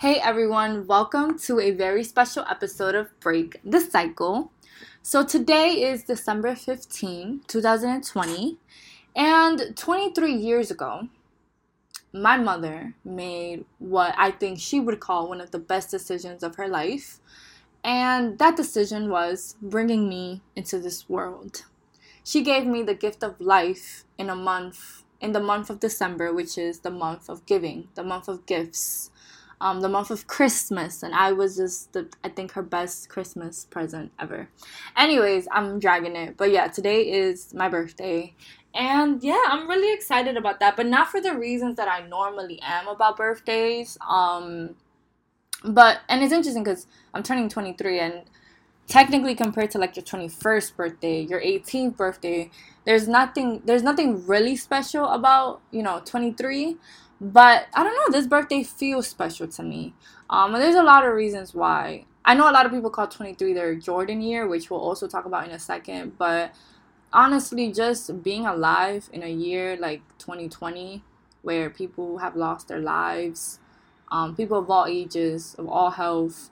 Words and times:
Hey 0.00 0.20
everyone, 0.20 0.86
welcome 0.86 1.36
to 1.40 1.58
a 1.58 1.72
very 1.72 2.04
special 2.04 2.44
episode 2.48 2.94
of 2.94 3.18
Break 3.18 3.60
the 3.64 3.80
Cycle. 3.80 4.52
So 5.02 5.24
today 5.24 5.82
is 5.82 6.04
December 6.04 6.54
15, 6.54 7.40
2020, 7.48 8.58
and 9.16 9.76
23 9.76 10.32
years 10.32 10.70
ago, 10.70 11.08
my 12.12 12.36
mother 12.36 12.94
made 13.04 13.64
what 13.80 14.14
I 14.16 14.30
think 14.30 14.60
she 14.60 14.78
would 14.78 15.00
call 15.00 15.28
one 15.28 15.40
of 15.40 15.50
the 15.50 15.58
best 15.58 15.90
decisions 15.90 16.44
of 16.44 16.54
her 16.54 16.68
life. 16.68 17.18
And 17.82 18.38
that 18.38 18.54
decision 18.54 19.10
was 19.10 19.56
bringing 19.60 20.08
me 20.08 20.42
into 20.54 20.78
this 20.78 21.08
world. 21.08 21.64
She 22.22 22.44
gave 22.44 22.66
me 22.66 22.84
the 22.84 22.94
gift 22.94 23.24
of 23.24 23.40
life 23.40 24.04
in 24.16 24.30
a 24.30 24.36
month, 24.36 25.02
in 25.20 25.32
the 25.32 25.40
month 25.40 25.70
of 25.70 25.80
December, 25.80 26.32
which 26.32 26.56
is 26.56 26.80
the 26.80 26.92
month 26.92 27.28
of 27.28 27.44
giving, 27.46 27.88
the 27.96 28.04
month 28.04 28.28
of 28.28 28.46
gifts 28.46 29.10
um, 29.60 29.80
the 29.80 29.88
month 29.88 30.10
of 30.10 30.26
Christmas, 30.26 31.02
and 31.02 31.14
I 31.14 31.32
was 31.32 31.56
just 31.56 31.92
the 31.92 32.08
I 32.22 32.28
think 32.28 32.52
her 32.52 32.62
best 32.62 33.08
Christmas 33.08 33.64
present 33.64 34.12
ever. 34.18 34.48
Anyways, 34.96 35.48
I'm 35.50 35.78
dragging 35.78 36.16
it, 36.16 36.36
but 36.36 36.50
yeah, 36.50 36.68
today 36.68 37.02
is 37.10 37.52
my 37.54 37.68
birthday, 37.68 38.34
and 38.74 39.22
yeah, 39.22 39.42
I'm 39.48 39.68
really 39.68 39.92
excited 39.92 40.36
about 40.36 40.60
that, 40.60 40.76
but 40.76 40.86
not 40.86 41.08
for 41.08 41.20
the 41.20 41.34
reasons 41.36 41.76
that 41.76 41.88
I 41.88 42.06
normally 42.06 42.60
am 42.62 42.86
about 42.86 43.16
birthdays. 43.16 43.98
Um, 44.08 44.76
but 45.64 46.00
and 46.08 46.22
it's 46.22 46.32
interesting 46.32 46.62
because 46.62 46.86
I'm 47.14 47.22
turning 47.22 47.48
23 47.48 47.98
and 48.00 48.22
technically 48.86 49.34
compared 49.34 49.70
to 49.72 49.78
like 49.78 49.96
your 49.96 50.04
21st 50.04 50.76
birthday 50.76 51.20
your 51.20 51.40
18th 51.40 51.96
birthday 51.96 52.50
there's 52.86 53.06
nothing 53.06 53.60
there's 53.66 53.82
nothing 53.82 54.26
really 54.26 54.56
special 54.56 55.04
about 55.06 55.60
you 55.70 55.82
know 55.82 56.00
23 56.04 56.76
but 57.20 57.66
I 57.74 57.82
don't 57.82 57.94
know, 57.94 58.16
this 58.16 58.26
birthday 58.26 58.62
feels 58.62 59.08
special 59.08 59.48
to 59.48 59.62
me. 59.62 59.94
Um, 60.30 60.54
and 60.54 60.62
there's 60.62 60.76
a 60.76 60.82
lot 60.82 61.04
of 61.04 61.14
reasons 61.14 61.54
why. 61.54 62.04
I 62.24 62.34
know 62.34 62.48
a 62.48 62.52
lot 62.52 62.66
of 62.66 62.72
people 62.72 62.90
call 62.90 63.08
23 63.08 63.52
their 63.54 63.74
Jordan 63.74 64.20
year, 64.20 64.46
which 64.46 64.70
we'll 64.70 64.80
also 64.80 65.08
talk 65.08 65.24
about 65.24 65.46
in 65.46 65.50
a 65.50 65.58
second. 65.58 66.18
But 66.18 66.54
honestly, 67.12 67.72
just 67.72 68.22
being 68.22 68.46
alive 68.46 69.08
in 69.12 69.22
a 69.22 69.30
year 69.30 69.76
like 69.76 70.02
2020, 70.18 71.02
where 71.42 71.70
people 71.70 72.18
have 72.18 72.36
lost 72.36 72.68
their 72.68 72.80
lives, 72.80 73.58
um, 74.10 74.36
people 74.36 74.58
of 74.58 74.70
all 74.70 74.86
ages, 74.86 75.54
of 75.58 75.68
all 75.68 75.90
health, 75.90 76.50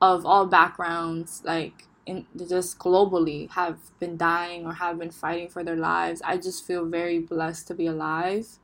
of 0.00 0.24
all 0.24 0.46
backgrounds, 0.46 1.42
like 1.44 1.86
in 2.06 2.26
just 2.48 2.78
globally 2.78 3.50
have 3.50 3.78
been 3.98 4.16
dying 4.16 4.64
or 4.66 4.74
have 4.74 4.98
been 4.98 5.10
fighting 5.10 5.48
for 5.48 5.62
their 5.62 5.76
lives. 5.76 6.22
I 6.24 6.36
just 6.36 6.66
feel 6.66 6.84
very 6.84 7.18
blessed 7.18 7.66
to 7.68 7.74
be 7.74 7.86
alive 7.86 8.58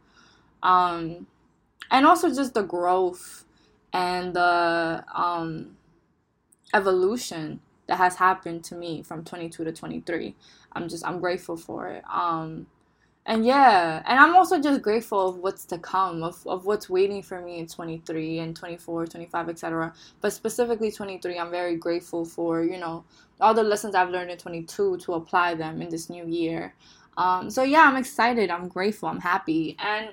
um, 0.63 1.27
and 1.91 2.07
also 2.07 2.29
just 2.33 2.55
the 2.55 2.63
growth 2.63 3.45
and 3.93 4.35
the 4.35 5.05
um, 5.15 5.77
evolution 6.75 7.61
that 7.87 7.97
has 7.97 8.17
happened 8.17 8.63
to 8.65 8.75
me 8.75 9.03
from 9.03 9.25
22 9.25 9.65
to 9.65 9.73
23 9.73 10.35
i'm 10.73 10.89
just 10.89 11.07
i'm 11.07 11.21
grateful 11.21 11.57
for 11.57 11.89
it. 11.89 12.05
Um, 12.13 12.67
and 13.29 13.45
yeah 13.45 14.03
and 14.07 14.19
i'm 14.19 14.35
also 14.35 14.61
just 14.61 14.83
grateful 14.83 15.29
of 15.29 15.37
what's 15.37 15.65
to 15.67 15.79
come 15.79 16.23
of, 16.23 16.45
of 16.47 16.65
what's 16.65 16.89
waiting 16.89 17.23
for 17.23 17.41
me 17.41 17.59
in 17.59 17.67
23 17.67 18.39
and 18.39 18.57
24 18.57 19.07
25 19.07 19.49
etc 19.51 19.93
but 20.21 20.33
specifically 20.33 20.91
23 20.91 21.39
i'm 21.39 21.51
very 21.51 21.77
grateful 21.77 22.25
for 22.25 22.63
you 22.63 22.79
know 22.79 23.05
all 23.41 23.55
the 23.55 23.63
lessons 23.63 23.95
i've 23.95 24.11
learned 24.11 24.31
in 24.31 24.39
22 24.39 24.97
to 24.99 25.13
apply 25.15 25.55
them 25.55 25.81
in 25.81 25.89
this 25.91 26.11
new 26.11 26.27
year. 26.27 26.75
Um, 27.17 27.51
so 27.51 27.63
yeah 27.63 27.83
i'm 27.83 27.97
excited. 27.97 28.51
I'm 28.51 28.69
grateful. 28.69 29.09
I'm 29.09 29.21
happy. 29.21 29.77
And 29.79 30.11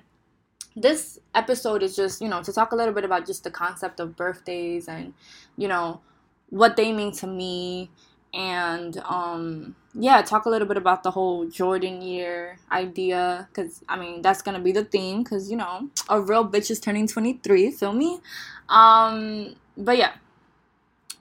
this 0.75 1.19
episode 1.33 1.83
is 1.83 1.95
just, 1.95 2.21
you 2.21 2.27
know, 2.27 2.43
to 2.43 2.51
talk 2.51 2.71
a 2.71 2.75
little 2.75 2.93
bit 2.93 3.05
about 3.05 3.25
just 3.25 3.43
the 3.43 3.51
concept 3.51 3.99
of 3.99 4.15
birthdays 4.15 4.87
and, 4.87 5.13
you 5.57 5.67
know, 5.67 6.01
what 6.49 6.75
they 6.75 6.91
mean 6.91 7.11
to 7.13 7.27
me. 7.27 7.89
And 8.33 8.97
um 9.05 9.75
yeah 9.97 10.21
talk 10.21 10.45
a 10.45 10.49
little 10.49 10.67
bit 10.67 10.75
about 10.75 11.03
the 11.03 11.11
whole 11.11 11.47
jordan 11.47 12.01
year 12.01 12.57
idea 12.71 13.47
because 13.49 13.81
i 13.87 13.97
mean 13.97 14.21
that's 14.21 14.41
gonna 14.41 14.59
be 14.59 14.73
the 14.73 14.83
theme 14.83 15.23
because 15.23 15.49
you 15.49 15.55
know 15.55 15.89
a 16.09 16.19
real 16.19 16.47
bitch 16.47 16.69
is 16.69 16.79
turning 16.79 17.07
23 17.07 17.71
feel 17.71 17.93
me? 17.93 18.19
Um 18.67 19.55
but 19.77 19.97
yeah. 19.97 20.13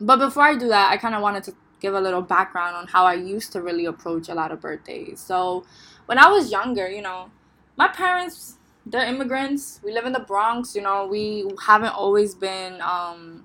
But 0.01 0.17
before 0.19 0.43
i 0.43 0.57
do 0.57 0.69
that 0.69 0.91
i 0.91 0.97
kind 0.97 1.15
of 1.15 1.23
wanted 1.23 1.45
to 1.45 1.55
give 1.81 1.95
a 1.95 2.01
little 2.01 2.23
background 2.23 2.75
on 2.75 2.87
how 2.89 3.05
i 3.05 3.15
used 3.15 3.53
to 3.53 3.63
really 3.63 3.85
approach 3.85 4.29
a 4.29 4.35
lot 4.35 4.51
of 4.51 4.61
birthdays. 4.61 5.21
So 5.21 5.65
when 6.07 6.19
i 6.19 6.29
was 6.29 6.51
younger 6.51 6.89
you 6.89 7.03
know 7.03 7.31
my 7.77 7.89
parents 7.89 8.57
they're 8.87 9.07
immigrants. 9.07 9.81
We 9.83 9.93
live 9.93 10.07
in 10.07 10.13
the 10.13 10.21
Bronx. 10.21 10.75
You 10.75 10.83
know, 10.83 11.07
we 11.07 11.51
haven't 11.67 11.95
always 11.95 12.35
been 12.35 12.81
um, 12.81 13.45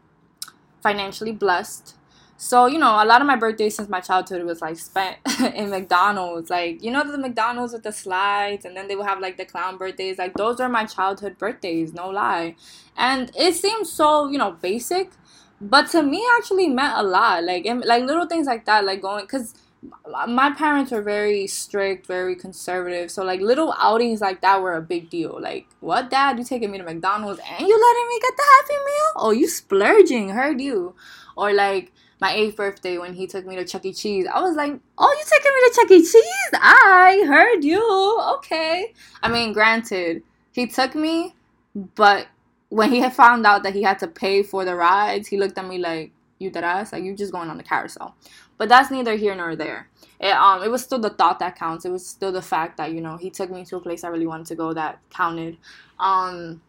financially 0.81 1.31
blessed. 1.31 1.95
So, 2.41 2.67
you 2.67 2.77
know, 2.77 3.03
a 3.03 3.05
lot 3.05 3.19
of 3.19 3.27
my 3.27 3.35
birthdays 3.35 3.75
since 3.75 3.89
my 3.89 3.99
childhood 3.99 4.45
was 4.45 4.61
like 4.61 4.77
spent 4.77 5.17
in 5.55 5.69
McDonald's. 5.69 6.49
Like, 6.49 6.81
you 6.81 6.89
know, 6.89 7.09
the 7.09 7.17
McDonald's 7.17 7.73
with 7.73 7.83
the 7.83 7.91
slides, 7.91 8.63
and 8.63 8.77
then 8.77 8.87
they 8.87 8.95
would 8.95 9.07
have 9.07 9.19
like 9.19 9.35
the 9.35 9.45
clown 9.45 9.77
birthdays. 9.77 10.17
Like, 10.17 10.35
those 10.35 10.61
are 10.61 10.69
my 10.69 10.85
childhood 10.85 11.37
birthdays, 11.37 11.93
no 11.93 12.09
lie. 12.09 12.55
And 12.95 13.29
it 13.37 13.55
seems 13.55 13.91
so, 13.91 14.29
you 14.29 14.37
know, 14.37 14.51
basic, 14.51 15.11
but 15.59 15.89
to 15.89 16.01
me, 16.01 16.25
actually 16.37 16.69
meant 16.69 16.93
a 16.97 17.03
lot. 17.03 17.43
Like, 17.43 17.65
like 17.65 18.05
little 18.05 18.25
things 18.25 18.47
like 18.47 18.63
that, 18.65 18.85
like 18.85 19.01
going, 19.01 19.25
because 19.25 19.53
my 20.27 20.51
parents 20.51 20.91
were 20.91 21.01
very 21.01 21.47
strict, 21.47 22.05
very 22.05 22.35
conservative. 22.35 23.11
So 23.11 23.23
like 23.23 23.39
little 23.39 23.73
outings 23.77 24.21
like 24.21 24.41
that 24.41 24.61
were 24.61 24.75
a 24.75 24.81
big 24.81 25.09
deal. 25.09 25.39
Like, 25.41 25.67
what 25.79 26.09
dad, 26.09 26.37
you 26.37 26.43
taking 26.43 26.71
me 26.71 26.77
to 26.77 26.83
McDonald's 26.83 27.39
and 27.39 27.67
you 27.67 27.79
letting 27.79 28.07
me 28.09 28.19
get 28.21 28.35
the 28.35 28.43
happy 28.55 28.85
meal? 28.85 29.11
Oh, 29.15 29.31
you 29.31 29.47
splurging, 29.47 30.29
heard 30.29 30.59
you. 30.59 30.95
Or 31.37 31.53
like 31.53 31.93
my 32.19 32.33
eighth 32.33 32.57
birthday 32.57 32.97
when 32.97 33.13
he 33.13 33.27
took 33.27 33.45
me 33.45 33.55
to 33.55 33.63
Chuck 33.63 33.85
E. 33.85 33.93
Cheese. 33.93 34.27
I 34.31 34.41
was 34.41 34.55
like, 34.55 34.77
Oh, 34.97 35.17
you 35.17 35.25
taking 35.25 35.51
me 35.53 35.69
to 35.69 35.75
Chuck 35.75 35.91
E. 35.91 35.99
Cheese? 36.01 36.59
I 36.61 37.23
heard 37.27 37.63
you. 37.63 38.21
Okay. 38.37 38.93
I 39.23 39.29
mean, 39.29 39.53
granted, 39.53 40.23
he 40.51 40.67
took 40.67 40.95
me, 40.95 41.35
but 41.95 42.27
when 42.67 42.91
he 42.91 42.99
had 42.99 43.15
found 43.15 43.45
out 43.45 43.63
that 43.63 43.73
he 43.73 43.83
had 43.83 43.99
to 43.99 44.07
pay 44.07 44.43
for 44.43 44.65
the 44.65 44.75
rides, 44.75 45.29
he 45.29 45.37
looked 45.37 45.57
at 45.57 45.65
me 45.65 45.77
like, 45.77 46.11
You 46.37 46.49
that 46.51 46.65
ass? 46.65 46.91
Like 46.91 47.03
you 47.03 47.15
just 47.15 47.31
going 47.31 47.49
on 47.49 47.57
the 47.57 47.63
carousel. 47.63 48.15
But 48.59 48.67
that's 48.69 48.91
neither 48.91 49.15
here 49.15 49.33
nor 49.33 49.55
there. 49.55 49.89
It, 50.19 50.33
um, 50.33 50.61
it 50.61 50.69
was 50.69 50.83
still 50.83 50.99
the 50.99 51.09
thought 51.09 51.39
that 51.39 51.55
counts. 51.55 51.85
It 51.85 51.91
was 51.91 52.05
still 52.05 52.33
the 52.33 52.41
fact 52.41 52.75
that 52.77 52.91
you 52.91 53.01
know 53.01 53.17
he 53.17 53.31
took 53.31 53.49
me 53.49 53.65
to 53.65 53.77
a 53.77 53.79
place 53.79 54.03
I 54.03 54.09
really 54.09 54.27
wanted 54.27 54.47
to 54.47 54.55
go 54.55 54.73
that 54.73 54.99
counted. 55.09 55.57
Um, 55.97 56.61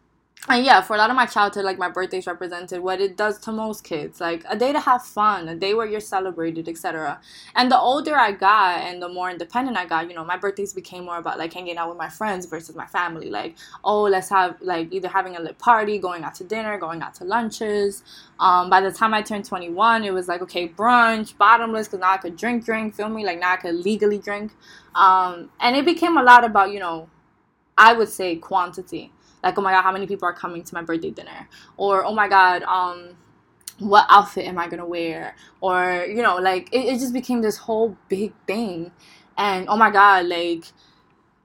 and 0.49 0.65
yeah, 0.65 0.81
for 0.81 0.95
a 0.95 0.99
lot 0.99 1.11
of 1.11 1.17
my 1.17 1.27
childhood, 1.27 1.67
like 1.67 1.77
my 1.77 1.91
birthdays 1.91 2.27
represented 2.27 2.81
what 2.81 2.99
it 2.99 3.15
does 3.15 3.39
to 3.41 3.53
most 3.53 3.84
kids, 3.84 4.23
like 4.23 4.43
a 4.49 4.56
day 4.56 4.73
to 4.73 4.81
have 4.81 5.05
fun, 5.05 5.47
a 5.49 5.55
day 5.55 5.75
where 5.75 5.87
you're 5.87 6.01
celebrated, 6.01 6.67
etc. 6.67 7.21
And 7.55 7.71
the 7.71 7.78
older 7.78 8.17
I 8.17 8.33
got 8.33 8.81
and 8.81 9.03
the 9.03 9.09
more 9.11 9.29
independent 9.29 9.77
I 9.77 9.84
got, 9.84 10.09
you 10.09 10.15
know, 10.15 10.25
my 10.25 10.39
birthdays 10.39 10.73
became 10.73 11.05
more 11.05 11.19
about 11.19 11.39
like 11.39 11.53
hanging 11.53 11.77
out 11.77 11.91
with 11.91 11.99
my 11.99 12.09
friends 12.09 12.47
versus 12.47 12.75
my 12.75 12.87
family. 12.87 13.29
Like, 13.29 13.56
oh, 13.84 14.05
let's 14.05 14.31
have 14.31 14.56
like 14.62 14.91
either 14.91 15.09
having 15.09 15.37
a 15.37 15.41
lit 15.41 15.59
party, 15.59 15.99
going 15.99 16.25
out 16.25 16.34
to 16.37 16.45
dinner, 16.45 16.79
going 16.79 17.03
out 17.03 17.15
to 17.17 17.25
lunches. 17.25 18.03
Um, 18.41 18.71
by 18.71 18.81
the 18.81 18.91
time 18.91 19.12
I 19.12 19.21
turned 19.21 19.45
21, 19.45 20.05
it 20.05 20.15
was 20.15 20.27
like 20.27 20.41
okay, 20.41 20.67
brunch, 20.67 21.37
bottomless, 21.37 21.87
because 21.87 22.00
now 22.00 22.12
I 22.12 22.17
could 22.17 22.37
drink, 22.37 22.65
drink, 22.65 22.95
feel 22.95 23.11
me, 23.11 23.27
like 23.27 23.39
now 23.39 23.53
I 23.53 23.56
could 23.56 23.75
legally 23.75 24.19
drink. 24.19 24.53
Um, 24.95 25.50
and 25.61 25.77
it 25.77 25.84
became 25.84 26.17
a 26.17 26.23
lot 26.23 26.45
about 26.45 26.73
you 26.73 26.81
know, 26.81 27.11
I 27.77 27.93
would 27.93 28.09
say 28.09 28.37
quantity 28.37 29.12
like 29.43 29.59
oh 29.59 29.62
my 29.62 29.73
god 29.73 29.83
how 29.83 29.93
many 29.93 30.06
people 30.06 30.28
are 30.28 30.33
coming 30.33 30.62
to 30.62 30.75
my 30.75 30.83
birthday 30.83 31.11
dinner? 31.11 31.49
Or 31.77 32.05
oh 32.05 32.15
my 32.15 32.28
god 32.28 32.62
um 32.65 33.17
what 33.78 34.06
outfit 34.11 34.47
am 34.47 34.59
i 34.59 34.69
gonna 34.69 34.87
wear? 34.87 35.34
Or 35.61 36.05
you 36.09 36.23
know 36.23 36.37
like 36.37 36.73
it, 36.73 36.87
it 36.87 36.99
just 36.99 37.12
became 37.12 37.43
this 37.43 37.56
whole 37.56 37.97
big 38.09 38.33
thing. 38.47 38.93
And 39.37 39.69
oh 39.69 39.77
my 39.77 39.91
god 39.91 40.27
like 40.27 40.65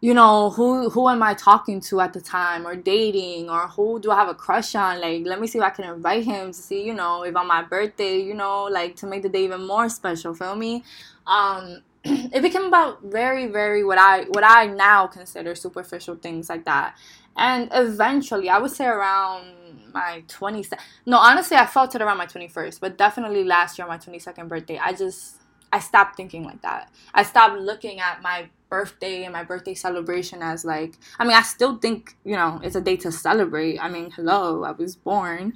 you 0.01 0.13
know 0.13 0.49
who 0.51 0.89
who 0.89 1.09
am 1.09 1.23
i 1.23 1.33
talking 1.33 1.79
to 1.81 2.01
at 2.01 2.13
the 2.13 2.21
time? 2.21 2.67
Or 2.67 2.75
dating? 2.75 3.49
Or 3.49 3.67
who 3.67 3.99
do 3.99 4.11
i 4.11 4.15
have 4.15 4.27
a 4.29 4.35
crush 4.35 4.75
on? 4.75 5.01
Like 5.01 5.25
let 5.25 5.39
me 5.39 5.47
see 5.47 5.59
if 5.59 5.63
i 5.63 5.69
can 5.69 5.85
invite 5.85 6.25
him 6.25 6.47
to 6.47 6.53
see 6.53 6.83
you 6.83 6.93
know 6.93 7.23
if 7.23 7.35
on 7.35 7.47
my 7.47 7.63
birthday 7.63 8.19
you 8.19 8.33
know 8.33 8.65
like 8.65 8.95
to 8.97 9.07
make 9.07 9.23
the 9.23 9.29
day 9.29 9.45
even 9.45 9.65
more 9.65 9.89
special 9.89 10.33
feel 10.33 10.55
me? 10.55 10.83
Um 11.25 11.81
it 12.33 12.41
became 12.41 12.65
about 12.65 13.01
very 13.03 13.47
very 13.47 13.83
what 13.83 13.97
i 13.97 14.23
what 14.25 14.43
i 14.43 14.65
now 14.65 15.07
consider 15.07 15.55
superficial 15.55 16.15
things 16.15 16.49
like 16.49 16.65
that 16.65 16.95
and 17.37 17.69
eventually, 17.73 18.49
I 18.49 18.59
would 18.59 18.71
say 18.71 18.85
around 18.85 19.91
my 19.93 20.23
22nd. 20.27 20.79
No, 21.05 21.17
honestly, 21.17 21.57
I 21.57 21.65
felt 21.65 21.93
it 21.95 22.01
around 22.01 22.17
my 22.17 22.25
21st, 22.25 22.79
but 22.79 22.97
definitely 22.97 23.43
last 23.43 23.77
year, 23.77 23.87
my 23.87 23.97
22nd 23.97 24.47
birthday, 24.47 24.77
I 24.77 24.93
just, 24.93 25.37
I 25.71 25.79
stopped 25.79 26.15
thinking 26.15 26.43
like 26.43 26.61
that. 26.61 26.91
I 27.13 27.23
stopped 27.23 27.59
looking 27.59 27.99
at 27.99 28.21
my 28.21 28.49
birthday 28.69 29.23
and 29.23 29.33
my 29.33 29.43
birthday 29.43 29.73
celebration 29.73 30.41
as 30.41 30.63
like, 30.63 30.97
I 31.19 31.25
mean, 31.25 31.35
I 31.35 31.41
still 31.41 31.77
think, 31.77 32.15
you 32.23 32.35
know, 32.35 32.61
it's 32.63 32.75
a 32.75 32.81
day 32.81 32.95
to 32.97 33.11
celebrate. 33.11 33.79
I 33.79 33.89
mean, 33.89 34.11
hello, 34.11 34.63
I 34.63 34.71
was 34.71 34.95
born. 34.95 35.53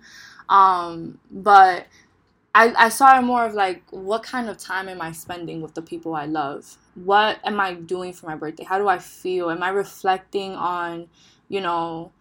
Um, 0.50 1.20
but 1.32 1.88
I, 2.60 2.74
I 2.86 2.90
saw 2.90 3.18
it 3.18 3.22
more 3.22 3.46
of 3.46 3.54
like, 3.54 3.84
what 3.92 4.24
kind 4.24 4.50
of 4.50 4.58
time 4.58 4.90
am 4.90 5.02
I 5.02 5.12
spending 5.14 5.62
with 5.62 5.76
the 5.76 5.82
people 5.82 6.14
I 6.14 6.26
love? 6.26 6.78
What 6.96 7.40
am 7.46 7.60
I 7.60 7.74
doing 7.76 8.12
for 8.14 8.26
my 8.28 8.36
birthday? 8.36 8.66
How 8.66 8.78
do 8.78 8.88
I 8.88 9.00
feel? 9.00 9.50
Am 9.50 9.64
I 9.64 9.70
reflecting 9.70 10.56
on 10.56 11.08
you 11.48 11.62
know, 11.62 12.12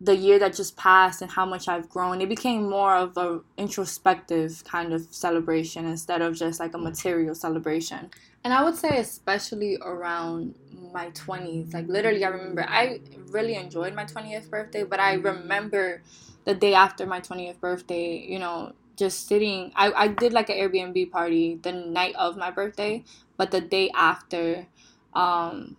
the 0.00 0.14
year 0.14 0.38
that 0.38 0.54
just 0.54 0.76
passed 0.76 1.22
and 1.22 1.30
how 1.30 1.44
much 1.44 1.66
I've 1.68 1.88
grown. 1.88 2.20
It 2.20 2.28
became 2.28 2.68
more 2.68 2.94
of 2.94 3.16
a 3.16 3.40
introspective 3.56 4.62
kind 4.64 4.92
of 4.92 5.02
celebration 5.10 5.86
instead 5.86 6.22
of 6.22 6.36
just 6.36 6.60
like 6.60 6.74
a 6.74 6.78
material 6.78 7.34
celebration. 7.34 8.10
And 8.44 8.54
I 8.54 8.62
would 8.62 8.76
say 8.76 8.98
especially 8.98 9.76
around 9.82 10.54
my 10.92 11.10
20s. 11.10 11.74
Like 11.74 11.88
literally 11.88 12.24
I 12.24 12.28
remember 12.28 12.64
I 12.68 13.00
really 13.30 13.56
enjoyed 13.56 13.94
my 13.94 14.04
20th 14.04 14.48
birthday, 14.50 14.84
but 14.84 15.00
I 15.00 15.14
remember 15.14 16.02
the 16.44 16.54
day 16.54 16.74
after 16.74 17.04
my 17.04 17.20
20th 17.20 17.60
birthday, 17.60 18.24
you 18.26 18.38
know, 18.38 18.72
just 18.98 19.28
sitting 19.28 19.72
I, 19.76 19.92
I 19.92 20.08
did 20.08 20.32
like 20.32 20.50
an 20.50 20.56
Airbnb 20.56 21.10
party 21.10 21.58
the 21.62 21.72
night 21.72 22.14
of 22.16 22.36
my 22.36 22.50
birthday, 22.50 23.04
but 23.36 23.50
the 23.50 23.60
day 23.60 23.90
after 23.94 24.66
um 25.14 25.76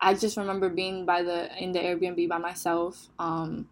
I 0.00 0.14
just 0.14 0.36
remember 0.36 0.68
being 0.68 1.04
by 1.04 1.22
the 1.22 1.50
in 1.62 1.72
the 1.72 1.80
Airbnb 1.80 2.28
by 2.28 2.38
myself, 2.38 3.08
um, 3.18 3.68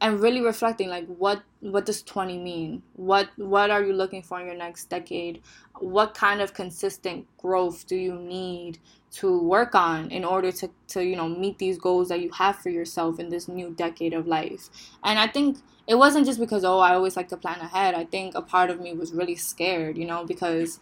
and 0.00 0.20
really 0.20 0.40
reflecting 0.40 0.88
like 0.88 1.06
what 1.06 1.42
what 1.60 1.86
does 1.86 2.02
20 2.02 2.38
mean? 2.38 2.82
What 2.94 3.30
what 3.36 3.70
are 3.70 3.82
you 3.82 3.94
looking 3.94 4.22
for 4.22 4.40
in 4.40 4.46
your 4.46 4.56
next 4.56 4.90
decade? 4.90 5.42
What 5.78 6.14
kind 6.14 6.40
of 6.40 6.52
consistent 6.52 7.26
growth 7.38 7.86
do 7.86 7.96
you 7.96 8.14
need 8.14 8.78
to 9.12 9.40
work 9.42 9.74
on 9.74 10.10
in 10.10 10.24
order 10.24 10.52
to, 10.52 10.70
to 10.88 11.02
you 11.04 11.16
know 11.16 11.28
meet 11.28 11.58
these 11.58 11.78
goals 11.78 12.08
that 12.08 12.20
you 12.20 12.30
have 12.32 12.56
for 12.56 12.68
yourself 12.68 13.18
in 13.18 13.30
this 13.30 13.48
new 13.48 13.70
decade 13.70 14.12
of 14.12 14.26
life? 14.26 14.68
And 15.02 15.18
I 15.18 15.28
think 15.28 15.58
it 15.90 15.98
wasn't 15.98 16.24
just 16.24 16.38
because 16.38 16.64
oh 16.64 16.78
I 16.78 16.94
always 16.94 17.16
like 17.16 17.28
to 17.30 17.36
plan 17.36 17.58
ahead. 17.58 17.96
I 17.96 18.04
think 18.04 18.36
a 18.36 18.42
part 18.42 18.70
of 18.70 18.80
me 18.80 18.92
was 18.92 19.12
really 19.12 19.34
scared, 19.34 19.98
you 19.98 20.04
know, 20.04 20.24
because 20.24 20.78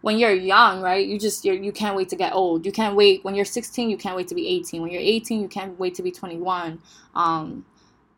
when 0.00 0.18
you're 0.18 0.32
young, 0.32 0.80
right? 0.80 1.06
You 1.06 1.16
just 1.16 1.44
you're, 1.44 1.54
you 1.54 1.70
can't 1.70 1.94
wait 1.94 2.08
to 2.08 2.16
get 2.16 2.32
old. 2.32 2.66
You 2.66 2.72
can't 2.72 2.96
wait 2.96 3.24
when 3.24 3.36
you're 3.36 3.44
16. 3.44 3.88
You 3.88 3.96
can't 3.96 4.16
wait 4.16 4.26
to 4.28 4.34
be 4.34 4.48
18. 4.48 4.82
When 4.82 4.90
you're 4.90 5.00
18, 5.00 5.40
you 5.40 5.46
can't 5.46 5.78
wait 5.78 5.94
to 5.94 6.02
be 6.02 6.10
21. 6.10 6.80
Um, 7.14 7.66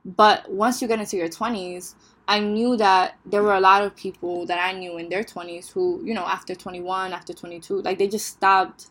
but 0.07 0.51
once 0.51 0.81
you 0.81 0.89
get 0.89 0.99
into 0.99 1.19
your 1.19 1.29
20s, 1.29 1.95
I 2.27 2.41
knew 2.41 2.75
that 2.79 3.19
there 3.27 3.43
were 3.43 3.55
a 3.55 3.61
lot 3.61 3.83
of 3.83 3.95
people 3.95 4.47
that 4.47 4.59
I 4.59 4.73
knew 4.73 4.97
in 4.97 5.11
their 5.11 5.25
20s 5.25 5.71
who, 5.71 6.01
you 6.03 6.15
know, 6.15 6.25
after 6.25 6.55
21, 6.55 7.13
after 7.13 7.35
22, 7.35 7.83
like 7.83 7.99
they 7.99 8.09
just 8.09 8.27
stopped 8.27 8.87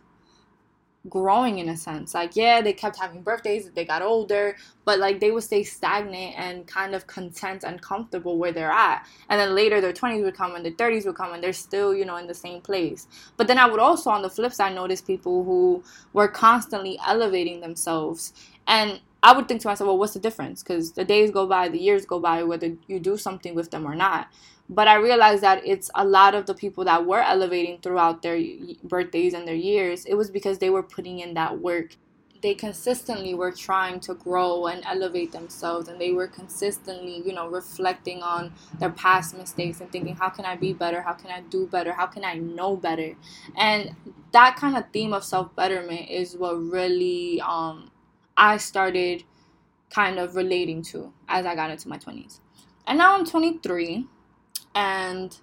growing 1.07 1.59
in 1.59 1.69
a 1.69 1.77
sense. 1.77 2.13
Like, 2.13 2.35
yeah, 2.35 2.61
they 2.61 2.73
kept 2.73 2.99
having 2.99 3.21
birthdays, 3.21 3.71
they 3.71 3.85
got 3.85 4.01
older, 4.01 4.57
but 4.83 4.99
like 4.99 5.19
they 5.19 5.31
would 5.31 5.43
stay 5.43 5.63
stagnant 5.63 6.37
and 6.37 6.67
kind 6.67 6.93
of 6.93 7.07
content 7.07 7.63
and 7.63 7.81
comfortable 7.81 8.37
where 8.37 8.51
they're 8.51 8.71
at. 8.71 9.07
And 9.29 9.39
then 9.39 9.55
later 9.55 9.79
their 9.79 9.93
20s 9.93 10.23
would 10.23 10.35
come 10.35 10.55
and 10.55 10.65
their 10.65 10.73
30s 10.73 11.05
would 11.05 11.15
come 11.15 11.33
and 11.33 11.41
they're 11.41 11.53
still, 11.53 11.95
you 11.95 12.05
know, 12.05 12.17
in 12.17 12.27
the 12.27 12.33
same 12.33 12.61
place. 12.61 13.07
But 13.37 13.47
then 13.47 13.57
I 13.57 13.67
would 13.67 13.79
also, 13.79 14.09
on 14.09 14.21
the 14.21 14.29
flip 14.29 14.51
side, 14.53 14.75
notice 14.75 15.01
people 15.01 15.43
who 15.43 15.83
were 16.11 16.27
constantly 16.27 16.99
elevating 17.07 17.61
themselves. 17.61 18.33
And 18.67 18.99
I 19.23 19.33
would 19.33 19.47
think 19.47 19.61
to 19.61 19.67
myself, 19.67 19.87
well, 19.87 19.97
what's 19.97 20.13
the 20.13 20.19
difference? 20.19 20.63
Because 20.63 20.91
the 20.91 21.05
days 21.05 21.31
go 21.31 21.45
by, 21.45 21.69
the 21.69 21.79
years 21.79 22.05
go 22.05 22.19
by, 22.19 22.43
whether 22.43 22.75
you 22.87 22.99
do 22.99 23.17
something 23.17 23.55
with 23.55 23.71
them 23.71 23.85
or 23.85 23.95
not. 23.95 24.29
But 24.69 24.87
I 24.87 24.95
realized 24.95 25.41
that 25.41 25.65
it's 25.65 25.89
a 25.95 26.05
lot 26.05 26.35
of 26.35 26.45
the 26.45 26.53
people 26.53 26.85
that 26.85 27.05
were 27.05 27.21
elevating 27.21 27.79
throughout 27.81 28.21
their 28.21 28.39
birthdays 28.83 29.33
and 29.33 29.47
their 29.47 29.55
years, 29.55 30.05
it 30.05 30.13
was 30.13 30.29
because 30.29 30.59
they 30.59 30.69
were 30.69 30.83
putting 30.83 31.19
in 31.19 31.33
that 31.33 31.59
work. 31.59 31.95
They 32.41 32.53
consistently 32.53 33.33
were 33.33 33.51
trying 33.51 33.99
to 34.01 34.13
grow 34.13 34.67
and 34.67 34.81
elevate 34.85 35.31
themselves, 35.33 35.89
and 35.89 35.99
they 35.99 36.13
were 36.13 36.27
consistently, 36.27 37.21
you 37.25 37.33
know, 37.33 37.49
reflecting 37.49 38.21
on 38.21 38.53
their 38.79 38.91
past 38.91 39.35
mistakes 39.35 39.81
and 39.81 39.91
thinking, 39.91 40.15
how 40.15 40.29
can 40.29 40.45
I 40.45 40.55
be 40.55 40.71
better? 40.71 41.01
How 41.01 41.13
can 41.13 41.31
I 41.31 41.41
do 41.41 41.67
better? 41.67 41.91
How 41.91 42.05
can 42.05 42.23
I 42.23 42.35
know 42.35 42.77
better? 42.77 43.15
And 43.57 43.95
that 44.31 44.55
kind 44.55 44.77
of 44.77 44.85
theme 44.93 45.13
of 45.13 45.23
self 45.23 45.53
betterment 45.55 46.09
is 46.09 46.37
what 46.37 46.53
really 46.53 47.41
um, 47.41 47.91
I 48.37 48.57
started 48.57 49.23
kind 49.89 50.19
of 50.19 50.35
relating 50.35 50.83
to 50.83 51.11
as 51.27 51.45
I 51.45 51.55
got 51.55 51.71
into 51.71 51.89
my 51.89 51.97
20s. 51.97 52.39
And 52.87 52.99
now 52.99 53.15
I'm 53.15 53.25
23 53.25 54.07
and 54.75 55.37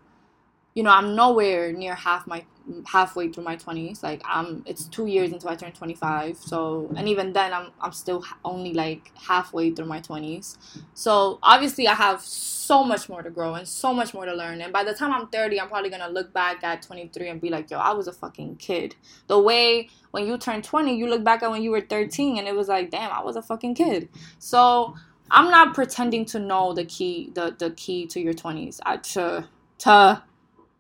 you 0.75 0.83
know 0.83 0.91
i'm 0.91 1.17
nowhere 1.17 1.73
near 1.73 1.95
half 1.95 2.27
my 2.27 2.45
halfway 2.87 3.29
through 3.29 3.45
my 3.45 3.57
20s 3.57 4.03
like 4.03 4.21
i'm 4.25 4.63
it's 4.67 4.87
two 4.89 5.07
years 5.07 5.33
until 5.33 5.49
i 5.49 5.55
turn 5.55 5.73
25 5.73 6.37
so 6.37 6.91
and 6.97 7.09
even 7.09 7.33
then 7.33 7.53
i'm, 7.53 7.71
I'm 7.81 7.93
still 7.93 8.25
only 8.45 8.75
like 8.75 9.11
halfway 9.17 9.71
through 9.71 9.87
my 9.87 10.01
20s 10.01 10.59
so 10.93 11.39
obviously 11.43 11.87
i 11.89 11.95
have 11.95 12.21
so 12.21 12.83
much 12.83 13.09
more 13.09 13.23
to 13.23 13.31
grow 13.31 13.55
and 13.55 13.67
so 13.67 13.95
much 13.95 14.13
more 14.13 14.27
to 14.27 14.35
learn 14.35 14.61
and 14.61 14.73
by 14.73 14.83
the 14.85 14.93
time 14.93 15.13
i'm 15.13 15.29
30 15.29 15.61
i'm 15.61 15.69
probably 15.69 15.91
gonna 15.91 16.09
look 16.09 16.33
back 16.33 16.63
at 16.65 16.83
23 16.83 17.29
and 17.29 17.41
be 17.41 17.51
like 17.51 17.71
yo 17.71 17.79
i 17.79 17.93
was 17.93 18.09
a 18.09 18.13
fucking 18.13 18.57
kid. 18.57 18.97
The 19.29 19.39
way 19.39 19.89
when 20.11 20.27
you 20.27 20.37
turn 20.37 20.61
20 20.61 20.97
you 20.97 21.09
look 21.09 21.23
back 21.23 21.43
at 21.43 21.51
when 21.51 21.63
you 21.63 21.71
were 21.71 21.81
13 21.81 22.39
and 22.39 22.49
it 22.49 22.55
was 22.55 22.69
like 22.69 22.91
damn 22.91 23.13
i 23.13 23.23
was 23.23 23.37
a 23.37 23.43
fucking 23.43 23.77
kid. 23.77 24.09
So 24.41 24.95
I'm 25.31 25.51
not 25.51 25.75
pretending 25.75 26.25
to 26.27 26.39
know 26.39 26.73
the 26.73 26.85
key 26.85 27.31
the, 27.35 27.55
the 27.59 27.71
key 27.71 28.07
to 28.09 28.21
your 28.21 28.35
20s. 28.35 28.81
I 28.85 28.97
to 28.99 29.49
to 29.79 30.23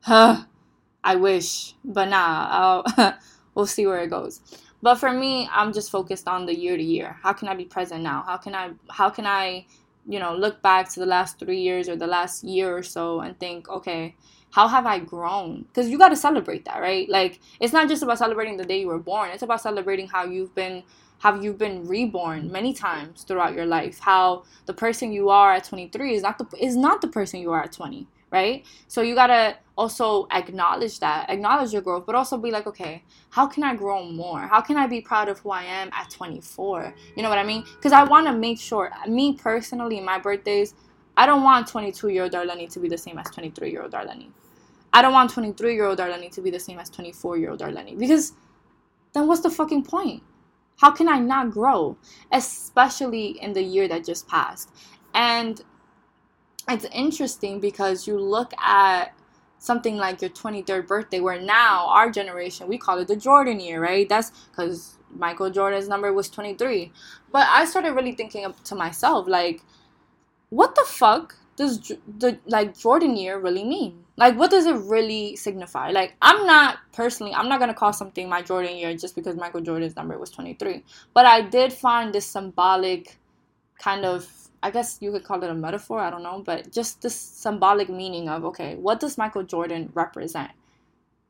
huh, 0.02 0.44
I 1.02 1.16
wish, 1.16 1.74
but 1.84 2.08
nah, 2.08 2.82
we'll 3.54 3.66
see 3.66 3.86
where 3.86 4.00
it 4.00 4.10
goes. 4.10 4.40
But 4.82 4.96
for 4.96 5.12
me, 5.12 5.48
I'm 5.50 5.72
just 5.72 5.90
focused 5.90 6.28
on 6.28 6.46
the 6.46 6.56
year 6.56 6.76
to 6.76 6.82
year. 6.82 7.16
How 7.22 7.32
can 7.32 7.48
I 7.48 7.54
be 7.54 7.64
present 7.64 8.02
now? 8.02 8.22
How 8.26 8.36
can 8.36 8.54
I 8.54 8.70
how 8.90 9.10
can 9.10 9.26
I, 9.26 9.66
you 10.06 10.20
know, 10.20 10.34
look 10.34 10.62
back 10.62 10.88
to 10.90 11.00
the 11.00 11.06
last 11.06 11.38
3 11.40 11.58
years 11.58 11.88
or 11.88 11.96
the 11.96 12.06
last 12.06 12.44
year 12.44 12.76
or 12.76 12.82
so 12.82 13.20
and 13.20 13.38
think, 13.40 13.68
okay, 13.68 14.14
how 14.50 14.68
have 14.68 14.86
I 14.86 15.00
grown? 15.00 15.62
Because 15.62 15.88
you 15.88 15.98
got 15.98 16.10
to 16.10 16.16
celebrate 16.16 16.64
that, 16.66 16.80
right? 16.80 17.08
Like, 17.08 17.40
it's 17.60 17.72
not 17.72 17.88
just 17.88 18.02
about 18.02 18.18
celebrating 18.18 18.56
the 18.56 18.64
day 18.64 18.80
you 18.80 18.86
were 18.86 18.98
born, 18.98 19.30
it's 19.30 19.42
about 19.42 19.60
celebrating 19.60 20.06
how 20.08 20.24
you've 20.24 20.54
been 20.54 20.82
have 21.18 21.42
you 21.42 21.52
been 21.52 21.86
reborn 21.86 22.50
many 22.50 22.72
times 22.72 23.22
throughout 23.22 23.54
your 23.54 23.66
life? 23.66 23.98
How 23.98 24.44
the 24.66 24.74
person 24.74 25.12
you 25.12 25.28
are 25.30 25.54
at 25.54 25.64
23 25.64 26.14
is 26.14 26.22
not 26.22 26.38
the 26.38 26.46
is 26.64 26.76
not 26.76 27.00
the 27.00 27.08
person 27.08 27.40
you 27.40 27.52
are 27.52 27.62
at 27.62 27.72
20 27.72 28.06
right? 28.30 28.66
So 28.88 29.02
you 29.02 29.14
gotta 29.14 29.56
also 29.76 30.26
acknowledge 30.32 30.98
that 31.00 31.30
acknowledge 31.30 31.72
your 31.72 31.82
growth 31.82 32.06
but 32.06 32.14
also 32.14 32.36
be 32.36 32.50
like 32.50 32.66
okay 32.66 33.02
how 33.30 33.46
can 33.46 33.62
i 33.62 33.74
grow 33.74 34.04
more? 34.04 34.40
How 34.40 34.60
can 34.60 34.76
i 34.76 34.86
be 34.86 35.00
proud 35.00 35.28
of 35.28 35.38
who 35.40 35.50
i 35.50 35.62
am 35.62 35.90
at 35.92 36.10
24 36.10 36.94
you 37.16 37.22
know 37.22 37.28
what 37.28 37.38
i 37.38 37.44
mean? 37.44 37.64
Because 37.76 37.92
i 37.92 38.02
want 38.02 38.26
to 38.26 38.32
make 38.32 38.58
sure 38.58 38.90
me 39.06 39.34
personally 39.34 40.00
my 40.00 40.18
birthdays 40.18 40.74
i 41.16 41.24
don't 41.24 41.42
want 41.42 41.68
22 41.68 42.08
year 42.08 42.24
old 42.24 42.32
darlene 42.32 42.70
to 42.72 42.80
be 42.80 42.88
the 42.88 42.98
same 42.98 43.18
as 43.18 43.30
23 43.30 43.70
year 43.70 43.82
old 43.82 43.92
darlene. 43.92 44.30
I 44.92 45.02
don't 45.02 45.12
want 45.12 45.30
23 45.30 45.74
year 45.74 45.86
old 45.86 45.98
darlene 45.98 46.30
to 46.32 46.40
be 46.40 46.50
the 46.50 46.60
same 46.60 46.78
as 46.78 46.90
24 46.90 47.38
year 47.38 47.50
old 47.50 47.60
darlene 47.60 47.98
because 47.98 48.32
then 49.12 49.26
what's 49.26 49.42
the 49.42 49.50
fucking 49.50 49.84
point 49.84 50.22
how 50.78 50.90
can 50.90 51.08
I 51.08 51.18
not 51.18 51.50
grow, 51.50 51.96
especially 52.32 53.38
in 53.40 53.52
the 53.52 53.62
year 53.62 53.88
that 53.88 54.04
just 54.04 54.28
passed? 54.28 54.70
And 55.14 55.60
it's 56.68 56.86
interesting 56.92 57.60
because 57.60 58.06
you 58.06 58.18
look 58.18 58.52
at 58.58 59.14
something 59.58 59.96
like 59.96 60.20
your 60.20 60.30
23rd 60.30 60.86
birthday, 60.86 61.20
where 61.20 61.40
now 61.40 61.88
our 61.88 62.10
generation, 62.10 62.68
we 62.68 62.78
call 62.78 62.98
it 62.98 63.08
the 63.08 63.16
Jordan 63.16 63.60
year, 63.60 63.80
right? 63.82 64.08
That's 64.08 64.30
because 64.50 64.98
Michael 65.10 65.50
Jordan's 65.50 65.88
number 65.88 66.12
was 66.12 66.28
23. 66.28 66.92
But 67.32 67.46
I 67.48 67.64
started 67.64 67.92
really 67.92 68.12
thinking 68.12 68.52
to 68.64 68.74
myself, 68.74 69.26
like, 69.26 69.62
what 70.50 70.74
the 70.74 70.84
fuck 70.86 71.36
does 71.56 71.92
the 72.18 72.38
like 72.46 72.78
Jordan 72.78 73.16
year 73.16 73.38
really 73.38 73.64
mean? 73.64 74.05
Like, 74.16 74.36
what 74.36 74.50
does 74.50 74.66
it 74.66 74.76
really 74.76 75.36
signify? 75.36 75.90
Like, 75.90 76.14
I'm 76.22 76.46
not 76.46 76.78
personally, 76.92 77.34
I'm 77.34 77.48
not 77.48 77.60
gonna 77.60 77.74
call 77.74 77.92
something 77.92 78.28
my 78.28 78.42
Jordan 78.42 78.76
year 78.76 78.94
just 78.96 79.14
because 79.14 79.36
Michael 79.36 79.60
Jordan's 79.60 79.96
number 79.96 80.18
was 80.18 80.30
23. 80.30 80.82
But 81.12 81.26
I 81.26 81.42
did 81.42 81.72
find 81.72 82.12
this 82.12 82.26
symbolic 82.26 83.18
kind 83.78 84.04
of, 84.06 84.26
I 84.62 84.70
guess 84.70 84.98
you 85.00 85.12
could 85.12 85.24
call 85.24 85.42
it 85.42 85.50
a 85.50 85.54
metaphor, 85.54 86.00
I 86.00 86.10
don't 86.10 86.22
know, 86.22 86.42
but 86.44 86.72
just 86.72 87.02
this 87.02 87.14
symbolic 87.14 87.90
meaning 87.90 88.28
of, 88.28 88.44
okay, 88.46 88.74
what 88.76 89.00
does 89.00 89.18
Michael 89.18 89.42
Jordan 89.42 89.90
represent? 89.94 90.50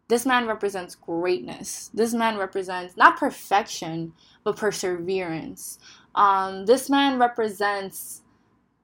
This 0.09 0.25
man 0.25 0.47
represents 0.47 0.95
greatness. 0.95 1.91
This 1.93 2.15
man 2.15 2.39
represents 2.39 2.97
not 2.97 3.19
perfection, 3.19 4.13
but 4.45 4.57
perseverance. 4.57 5.81
Um, 6.15 6.67
this 6.67 6.89
man 6.89 7.19
represents 7.19 8.23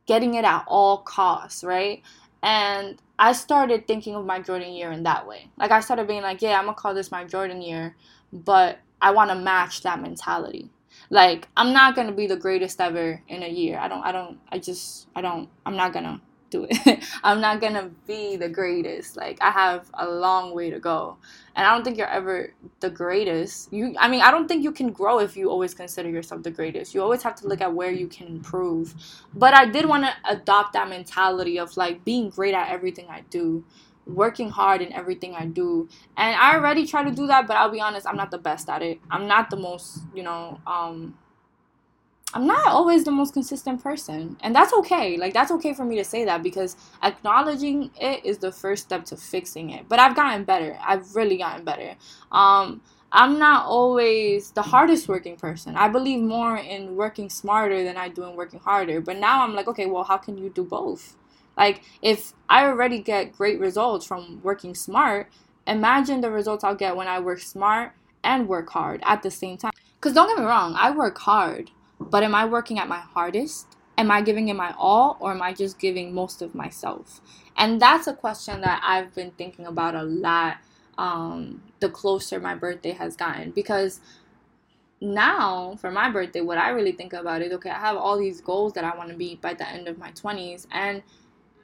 getting 0.06 0.34
it 0.34 0.44
at 0.44 0.64
all 0.66 0.98
costs, 0.98 1.62
right? 1.62 2.02
And 2.42 3.00
I 3.22 3.34
started 3.34 3.86
thinking 3.86 4.16
of 4.16 4.26
my 4.26 4.40
Jordan 4.40 4.72
year 4.72 4.90
in 4.90 5.04
that 5.04 5.28
way. 5.28 5.48
Like 5.56 5.70
I 5.70 5.78
started 5.78 6.08
being 6.08 6.22
like, 6.22 6.42
yeah, 6.42 6.58
I'm 6.58 6.64
gonna 6.64 6.74
call 6.74 6.92
this 6.92 7.12
my 7.12 7.22
Jordan 7.22 7.62
year, 7.62 7.94
but 8.32 8.80
I 9.00 9.12
want 9.12 9.30
to 9.30 9.36
match 9.36 9.82
that 9.82 10.02
mentality. 10.02 10.70
Like 11.08 11.46
I'm 11.56 11.72
not 11.72 11.94
gonna 11.94 12.10
be 12.10 12.26
the 12.26 12.36
greatest 12.36 12.80
ever 12.80 13.22
in 13.28 13.44
a 13.44 13.48
year. 13.48 13.78
I 13.78 13.86
don't. 13.86 14.02
I 14.02 14.10
don't. 14.10 14.40
I 14.50 14.58
just. 14.58 15.06
I 15.14 15.20
don't. 15.20 15.48
I'm 15.64 15.76
not 15.76 15.92
gonna 15.92 16.20
do 16.52 16.66
it. 16.70 17.04
I'm 17.24 17.40
not 17.40 17.60
gonna 17.60 17.90
be 18.06 18.36
the 18.36 18.48
greatest. 18.48 19.16
Like 19.16 19.38
I 19.40 19.50
have 19.50 19.90
a 19.94 20.08
long 20.08 20.54
way 20.54 20.70
to 20.70 20.78
go. 20.78 21.16
And 21.56 21.66
I 21.66 21.74
don't 21.74 21.84
think 21.84 21.98
you're 21.98 22.06
ever 22.06 22.54
the 22.80 22.90
greatest. 22.90 23.72
You 23.72 23.94
I 23.98 24.08
mean, 24.08 24.22
I 24.22 24.30
don't 24.30 24.46
think 24.46 24.62
you 24.62 24.72
can 24.72 24.92
grow 24.92 25.18
if 25.18 25.36
you 25.36 25.50
always 25.50 25.74
consider 25.74 26.08
yourself 26.10 26.42
the 26.44 26.50
greatest. 26.50 26.94
You 26.94 27.02
always 27.02 27.22
have 27.24 27.34
to 27.36 27.48
look 27.48 27.60
at 27.60 27.74
where 27.74 27.90
you 27.90 28.06
can 28.06 28.28
improve. 28.28 28.94
But 29.34 29.54
I 29.54 29.66
did 29.66 29.86
want 29.86 30.04
to 30.04 30.12
adopt 30.30 30.74
that 30.74 30.88
mentality 30.88 31.58
of 31.58 31.76
like 31.76 32.04
being 32.04 32.30
great 32.30 32.54
at 32.54 32.68
everything 32.68 33.06
I 33.08 33.22
do 33.30 33.64
working 34.06 34.50
hard 34.50 34.82
in 34.82 34.92
everything 34.92 35.34
I 35.34 35.46
do. 35.46 35.88
And 36.16 36.34
I 36.34 36.56
already 36.56 36.86
try 36.86 37.04
to 37.04 37.12
do 37.12 37.26
that, 37.28 37.46
but 37.46 37.56
I'll 37.56 37.70
be 37.70 37.80
honest, 37.80 38.06
I'm 38.06 38.16
not 38.16 38.32
the 38.32 38.38
best 38.38 38.68
at 38.68 38.82
it. 38.82 38.98
I'm 39.10 39.28
not 39.28 39.50
the 39.50 39.56
most, 39.56 40.00
you 40.14 40.22
know, 40.22 40.60
um 40.66 41.14
I'm 42.34 42.46
not 42.46 42.66
always 42.68 43.04
the 43.04 43.10
most 43.10 43.34
consistent 43.34 43.82
person. 43.82 44.36
And 44.40 44.54
that's 44.54 44.72
okay. 44.72 45.16
Like, 45.16 45.34
that's 45.34 45.50
okay 45.52 45.74
for 45.74 45.84
me 45.84 45.96
to 45.96 46.04
say 46.04 46.24
that 46.24 46.42
because 46.42 46.76
acknowledging 47.02 47.90
it 48.00 48.24
is 48.24 48.38
the 48.38 48.50
first 48.50 48.84
step 48.84 49.04
to 49.06 49.16
fixing 49.16 49.70
it. 49.70 49.88
But 49.88 49.98
I've 49.98 50.16
gotten 50.16 50.44
better. 50.44 50.78
I've 50.82 51.14
really 51.14 51.36
gotten 51.36 51.64
better. 51.64 51.94
Um, 52.30 52.80
I'm 53.10 53.38
not 53.38 53.66
always 53.66 54.52
the 54.52 54.62
hardest 54.62 55.06
working 55.08 55.36
person. 55.36 55.76
I 55.76 55.88
believe 55.88 56.22
more 56.22 56.56
in 56.56 56.96
working 56.96 57.28
smarter 57.28 57.84
than 57.84 57.98
I 57.98 58.08
do 58.08 58.24
in 58.24 58.34
working 58.34 58.60
harder. 58.60 59.02
But 59.02 59.18
now 59.18 59.44
I'm 59.44 59.54
like, 59.54 59.68
okay, 59.68 59.84
well, 59.84 60.04
how 60.04 60.16
can 60.16 60.38
you 60.38 60.48
do 60.48 60.64
both? 60.64 61.16
Like, 61.56 61.82
if 62.00 62.32
I 62.48 62.64
already 62.64 63.00
get 63.00 63.36
great 63.36 63.60
results 63.60 64.06
from 64.06 64.40
working 64.42 64.74
smart, 64.74 65.28
imagine 65.66 66.22
the 66.22 66.30
results 66.30 66.64
I'll 66.64 66.74
get 66.74 66.96
when 66.96 67.08
I 67.08 67.20
work 67.20 67.40
smart 67.40 67.92
and 68.24 68.48
work 68.48 68.70
hard 68.70 69.02
at 69.04 69.22
the 69.22 69.30
same 69.30 69.58
time. 69.58 69.72
Because 69.96 70.14
don't 70.14 70.28
get 70.28 70.38
me 70.38 70.44
wrong, 70.46 70.74
I 70.76 70.90
work 70.90 71.18
hard, 71.18 71.70
but 72.12 72.22
am 72.22 72.34
I 72.34 72.44
working 72.44 72.78
at 72.78 72.88
my 72.88 73.00
hardest? 73.00 73.66
Am 73.96 74.10
I 74.10 74.20
giving 74.20 74.48
it 74.48 74.54
my 74.54 74.74
all, 74.78 75.16
or 75.18 75.32
am 75.32 75.40
I 75.40 75.54
just 75.54 75.78
giving 75.78 76.14
most 76.14 76.42
of 76.42 76.54
myself? 76.54 77.22
And 77.56 77.80
that's 77.80 78.06
a 78.06 78.12
question 78.12 78.60
that 78.60 78.82
I've 78.84 79.14
been 79.14 79.30
thinking 79.32 79.66
about 79.66 79.94
a 79.94 80.02
lot 80.02 80.58
um, 80.98 81.62
the 81.80 81.88
closer 81.88 82.38
my 82.38 82.54
birthday 82.54 82.92
has 82.92 83.16
gotten 83.16 83.50
because 83.50 84.00
now 85.00 85.74
for 85.80 85.90
my 85.90 86.08
birthday 86.08 86.40
what 86.40 86.58
i 86.58 86.68
really 86.68 86.92
think 86.92 87.12
about 87.12 87.42
is 87.42 87.52
okay 87.52 87.70
i 87.70 87.78
have 87.78 87.96
all 87.96 88.16
these 88.16 88.40
goals 88.40 88.72
that 88.74 88.84
i 88.84 88.96
want 88.96 89.10
to 89.10 89.16
be 89.16 89.34
by 89.34 89.52
the 89.52 89.68
end 89.68 89.88
of 89.88 89.98
my 89.98 90.12
20s 90.12 90.64
and 90.70 91.02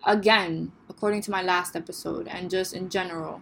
again 0.04 0.72
according 0.90 1.20
to 1.20 1.30
my 1.30 1.40
last 1.40 1.76
episode 1.76 2.26
and 2.26 2.50
just 2.50 2.74
in 2.74 2.88
general 2.88 3.40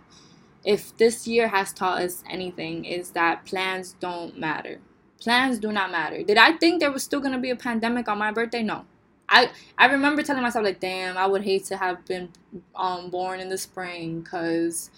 if 0.65 0.95
this 0.99 1.27
year 1.27 1.49
has 1.49 1.73
taught 1.73 2.03
us 2.03 2.23
anything 2.29 2.85
is 2.85 3.13
that 3.13 3.47
plans 3.47 3.95
don't 4.01 4.39
matter 4.39 4.81
plans 5.21 5.59
do 5.59 5.73
not 5.73 5.91
matter 5.91 6.23
did 6.23 6.39
i 6.39 6.53
think 6.53 6.81
there 6.81 6.93
was 6.93 7.03
still 7.03 7.21
to 7.23 7.39
be 7.39 7.51
a 7.51 7.57
pandemic 7.57 8.09
on 8.09 8.19
my 8.19 8.31
birthday 8.31 8.63
no 8.63 8.85
I, 9.29 9.51
I 9.77 9.87
remember 9.87 10.23
telling 10.23 10.43
myself 10.43 10.65
like 10.65 10.81
damn 10.81 11.17
i 11.17 11.27
would 11.27 11.43
hate 11.43 11.65
to 11.67 11.77
have 11.77 12.05
been 12.07 12.31
um, 12.75 13.11
born 13.11 13.41
in 13.41 13.49
the 13.49 13.59
spring 13.59 14.21
because 14.21 14.91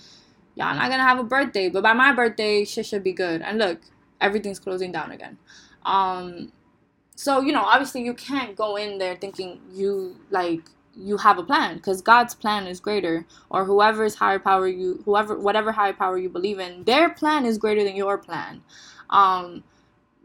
y'all 0.58 0.74
not 0.74 0.90
gonna 0.90 1.04
have 1.04 1.18
a 1.18 1.24
birthday, 1.24 1.68
but 1.68 1.82
by 1.82 1.92
my 1.92 2.12
birthday, 2.12 2.64
shit 2.64 2.84
should 2.84 3.04
be 3.04 3.12
good. 3.12 3.40
And 3.42 3.58
look, 3.58 3.80
everything's 4.20 4.58
closing 4.58 4.90
down 4.92 5.12
again. 5.12 5.38
Um, 5.84 6.52
so 7.14 7.40
you 7.40 7.52
know, 7.52 7.62
obviously, 7.62 8.02
you 8.02 8.14
can't 8.14 8.56
go 8.56 8.76
in 8.76 8.98
there 8.98 9.16
thinking 9.16 9.60
you 9.72 10.16
like 10.30 10.62
you 10.94 11.16
have 11.18 11.38
a 11.38 11.44
plan 11.44 11.76
because 11.76 12.02
God's 12.02 12.34
plan 12.34 12.66
is 12.66 12.80
greater, 12.80 13.24
or 13.50 13.64
whoever's 13.64 14.16
higher 14.16 14.40
power 14.40 14.66
you, 14.66 15.00
whoever, 15.04 15.38
whatever 15.38 15.72
higher 15.72 15.92
power 15.92 16.18
you 16.18 16.28
believe 16.28 16.58
in, 16.58 16.84
their 16.84 17.08
plan 17.10 17.46
is 17.46 17.56
greater 17.56 17.84
than 17.84 17.94
your 17.94 18.18
plan. 18.18 18.62
Um, 19.10 19.62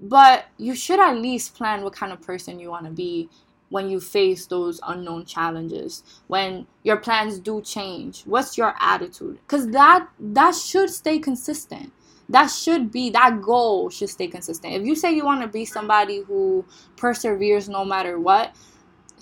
but 0.04 0.46
you 0.58 0.76
should 0.76 1.00
at 1.00 1.18
least 1.18 1.56
plan 1.56 1.82
what 1.82 1.94
kind 1.94 2.12
of 2.12 2.22
person 2.22 2.60
you 2.60 2.70
want 2.70 2.86
to 2.86 2.92
be 2.92 3.30
when 3.70 3.90
you 3.90 4.00
face 4.00 4.46
those 4.46 4.80
unknown 4.86 5.26
challenges 5.26 6.04
when 6.28 6.68
your 6.84 6.98
plans 6.98 7.40
do 7.40 7.62
change. 7.62 8.22
What's 8.24 8.58
your 8.58 8.76
attitude? 8.80 9.40
Because 9.48 9.72
that 9.72 10.08
that 10.20 10.54
should 10.54 10.90
stay 10.90 11.18
consistent. 11.20 11.92
That 12.30 12.48
should 12.48 12.92
be 12.92 13.10
that 13.12 13.42
goal 13.42 13.90
should 13.90 14.10
stay 14.10 14.28
consistent. 14.28 14.74
If 14.74 14.86
you 14.86 14.96
say 14.96 15.14
you 15.14 15.26
want 15.26 15.42
to 15.42 15.48
be 15.48 15.66
somebody 15.66 16.22
who 16.22 16.66
perseveres 16.98 17.70
no 17.70 17.86
matter 17.86 18.20
what 18.20 18.56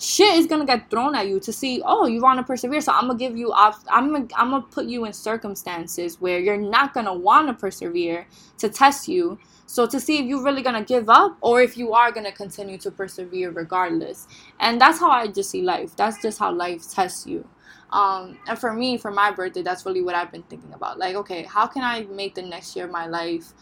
shit 0.02 0.34
is 0.34 0.46
gonna 0.46 0.66
get 0.66 0.90
thrown 0.90 1.14
at 1.14 1.28
you 1.28 1.38
to 1.38 1.52
see 1.52 1.80
oh 1.84 2.06
you 2.06 2.20
want 2.20 2.38
to 2.38 2.42
persevere 2.42 2.80
so 2.80 2.92
i'm 2.92 3.06
gonna 3.06 3.18
give 3.18 3.36
you 3.36 3.52
off 3.52 3.84
i'm 3.88 4.12
gonna 4.12 4.26
i'm 4.36 4.50
gonna 4.50 4.62
put 4.62 4.86
you 4.86 5.04
in 5.04 5.12
circumstances 5.12 6.20
where 6.20 6.38
you're 6.38 6.56
not 6.56 6.92
gonna 6.92 7.14
want 7.14 7.46
to 7.46 7.54
persevere 7.54 8.26
to 8.58 8.68
test 8.68 9.06
you 9.06 9.38
so 9.72 9.86
to 9.86 9.98
see 9.98 10.18
if 10.18 10.26
you're 10.26 10.42
really 10.42 10.60
gonna 10.60 10.84
give 10.84 11.08
up 11.08 11.38
or 11.40 11.62
if 11.62 11.78
you 11.78 11.94
are 11.94 12.12
gonna 12.12 12.30
continue 12.30 12.76
to 12.76 12.90
persevere 12.90 13.50
regardless. 13.50 14.28
And 14.60 14.78
that's 14.78 15.00
how 15.00 15.10
I 15.10 15.28
just 15.28 15.48
see 15.48 15.62
life. 15.62 15.96
That's 15.96 16.20
just 16.20 16.38
how 16.38 16.52
life 16.52 16.82
tests 16.92 17.26
you. 17.26 17.48
Um, 17.90 18.38
and 18.46 18.58
for 18.58 18.74
me, 18.74 18.98
for 18.98 19.10
my 19.10 19.30
birthday, 19.30 19.62
that's 19.62 19.86
really 19.86 20.02
what 20.02 20.14
I've 20.14 20.30
been 20.30 20.42
thinking 20.42 20.74
about. 20.74 20.98
Like, 20.98 21.14
okay, 21.16 21.44
how 21.44 21.66
can 21.66 21.82
I 21.84 22.02
make 22.02 22.34
the 22.34 22.42
next 22.42 22.76
year 22.76 22.84
of 22.84 22.90
my 22.90 23.06
life 23.06 23.54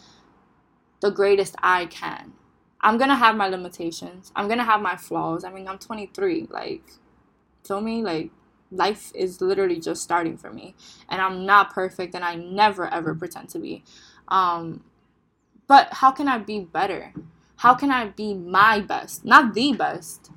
the 0.98 1.12
greatest 1.12 1.54
I 1.62 1.86
can? 1.86 2.32
I'm 2.82 2.98
gonna 2.98 3.16
have 3.16 3.36
my 3.36 3.48
limitations. 3.48 4.32
I'm 4.34 4.48
gonna 4.48 4.64
have 4.64 4.80
my 4.80 4.96
flaws. 4.96 5.44
I 5.44 5.50
mean, 5.50 5.68
I'm 5.68 5.78
23. 5.78 6.48
Like, 6.50 6.82
tell 7.62 7.80
me? 7.80 8.02
Like, 8.02 8.30
life 8.70 9.12
is 9.14 9.40
literally 9.40 9.80
just 9.80 10.02
starting 10.02 10.36
for 10.38 10.52
me, 10.52 10.74
and 11.08 11.20
I'm 11.20 11.44
not 11.44 11.72
perfect, 11.74 12.14
and 12.14 12.24
I 12.24 12.36
never 12.36 12.86
ever 12.88 13.14
pretend 13.14 13.48
to 13.50 13.58
be. 13.58 13.84
Um, 14.28 14.84
but 15.66 15.94
how 15.94 16.10
can 16.10 16.28
I 16.28 16.38
be 16.38 16.60
better? 16.60 17.12
How 17.56 17.74
can 17.74 17.90
I 17.90 18.06
be 18.08 18.34
my 18.34 18.80
best? 18.80 19.24
Not 19.24 19.54
the 19.54 19.72
best. 19.72 20.30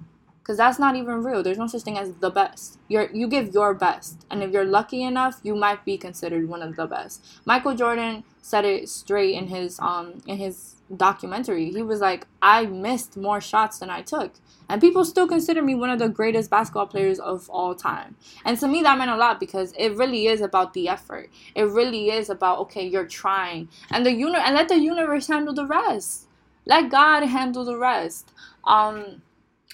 Cuz 0.44 0.58
that's 0.58 0.80
not 0.80 0.96
even 0.96 1.24
real. 1.24 1.42
There's 1.44 1.58
no 1.58 1.68
such 1.68 1.84
thing 1.84 1.98
as 1.98 2.14
the 2.16 2.30
best. 2.30 2.80
You 2.88 3.08
you 3.14 3.28
give 3.28 3.54
your 3.54 3.74
best. 3.74 4.26
And 4.30 4.44
if 4.44 4.52
you're 4.52 4.66
lucky 4.66 5.02
enough, 5.04 5.40
you 5.44 5.56
might 5.56 5.86
be 5.86 5.98
considered 5.98 6.50
one 6.50 6.62
of 6.62 6.76
the 6.76 6.88
best. 6.88 7.24
Michael 7.46 7.76
Jordan 7.76 8.24
said 8.42 8.66
it 8.66 8.90
straight 8.90 9.36
in 9.36 9.48
his 9.48 9.80
um 9.80 10.22
in 10.28 10.38
his 10.38 10.76
documentary. 10.96 11.72
He 11.72 11.82
was 11.82 12.02
like, 12.02 12.28
"I 12.42 12.66
missed 12.66 13.16
more 13.18 13.42
shots 13.42 13.80
than 13.80 13.90
I 13.90 14.02
took." 14.02 14.34
And 14.70 14.82
people 14.82 15.06
still 15.06 15.28
consider 15.28 15.62
me 15.62 15.76
one 15.76 15.90
of 15.90 16.00
the 16.00 16.10
greatest 16.10 16.50
basketball 16.50 16.88
players 16.88 17.20
of 17.20 17.50
all 17.50 17.76
time. 17.76 18.16
And 18.46 18.58
to 18.60 18.68
me, 18.68 18.82
that 18.82 18.98
meant 18.98 19.12
a 19.12 19.18
lot 19.18 19.40
because 19.40 19.74
it 19.78 19.96
really 19.96 20.28
is 20.28 20.42
about 20.42 20.74
the 20.74 20.88
effort. 20.90 21.30
It 21.56 21.64
really 21.64 22.10
is 22.10 22.30
about, 22.30 22.60
okay, 22.60 22.86
you're 22.88 23.06
trying. 23.06 23.68
And 23.92 24.06
the 24.06 24.12
uni- 24.12 24.40
and 24.40 24.56
let 24.56 24.70
the 24.70 24.80
universe 24.80 25.28
handle 25.28 25.54
the 25.54 25.66
rest. 25.66 26.28
Let 26.66 26.90
God 26.90 27.24
handle 27.24 27.66
the 27.66 27.78
rest. 27.78 28.32
Um, 28.64 29.22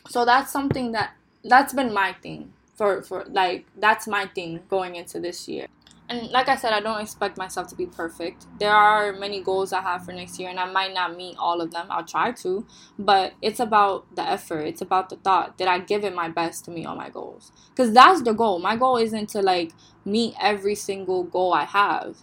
so 0.10 0.26
that's 0.26 0.52
something 0.52 0.92
that 0.92 1.14
that's 1.44 1.74
been 1.74 1.94
my 1.94 2.14
thing 2.22 2.52
for 2.76 3.02
for 3.02 3.26
like 3.30 3.66
that's 3.78 4.08
my 4.08 4.26
thing 4.28 4.60
going 4.70 4.96
into 4.96 5.20
this 5.20 5.48
year 5.48 5.68
and 6.10 6.32
like 6.32 6.50
I 6.50 6.56
said, 6.56 6.74
I 6.74 6.80
don't 6.80 7.00
expect 7.00 7.38
myself 7.38 7.68
to 7.68 7.76
be 7.76 7.86
perfect. 7.86 8.48
There 8.60 8.72
are 8.74 9.14
many 9.14 9.42
goals 9.42 9.72
I 9.72 9.82
have 9.82 10.06
for 10.06 10.12
next 10.12 10.40
year, 10.40 10.50
and 10.50 10.60
I 10.60 10.66
might 10.66 10.92
not 10.92 11.16
meet 11.16 11.38
all 11.38 11.62
of 11.62 11.70
them. 11.70 11.86
I'll 11.92 12.04
try 12.04 12.32
to, 12.32 12.66
but 12.98 13.34
it's 13.44 13.60
about 13.60 14.16
the 14.16 14.24
effort. 14.24 14.62
It's 14.62 14.82
about 14.82 15.10
the 15.10 15.18
thought. 15.18 15.56
Did 15.58 15.68
I 15.68 15.78
give 15.78 16.04
it 16.04 16.16
my 16.16 16.28
best 16.28 16.66
to 16.66 16.72
meet 16.72 16.88
all 16.88 16.96
my 16.96 17.10
goals? 17.10 17.52
Because 17.70 17.94
that's 17.94 18.24
the 18.24 18.34
goal. 18.34 18.58
My 18.58 18.76
goal 18.76 18.98
isn't 18.98 19.30
to 19.30 19.44
like 19.44 19.72
meet 20.04 20.34
every 20.42 20.74
single 20.74 21.24
goal 21.24 21.54
I 21.54 21.66
have. 21.66 22.18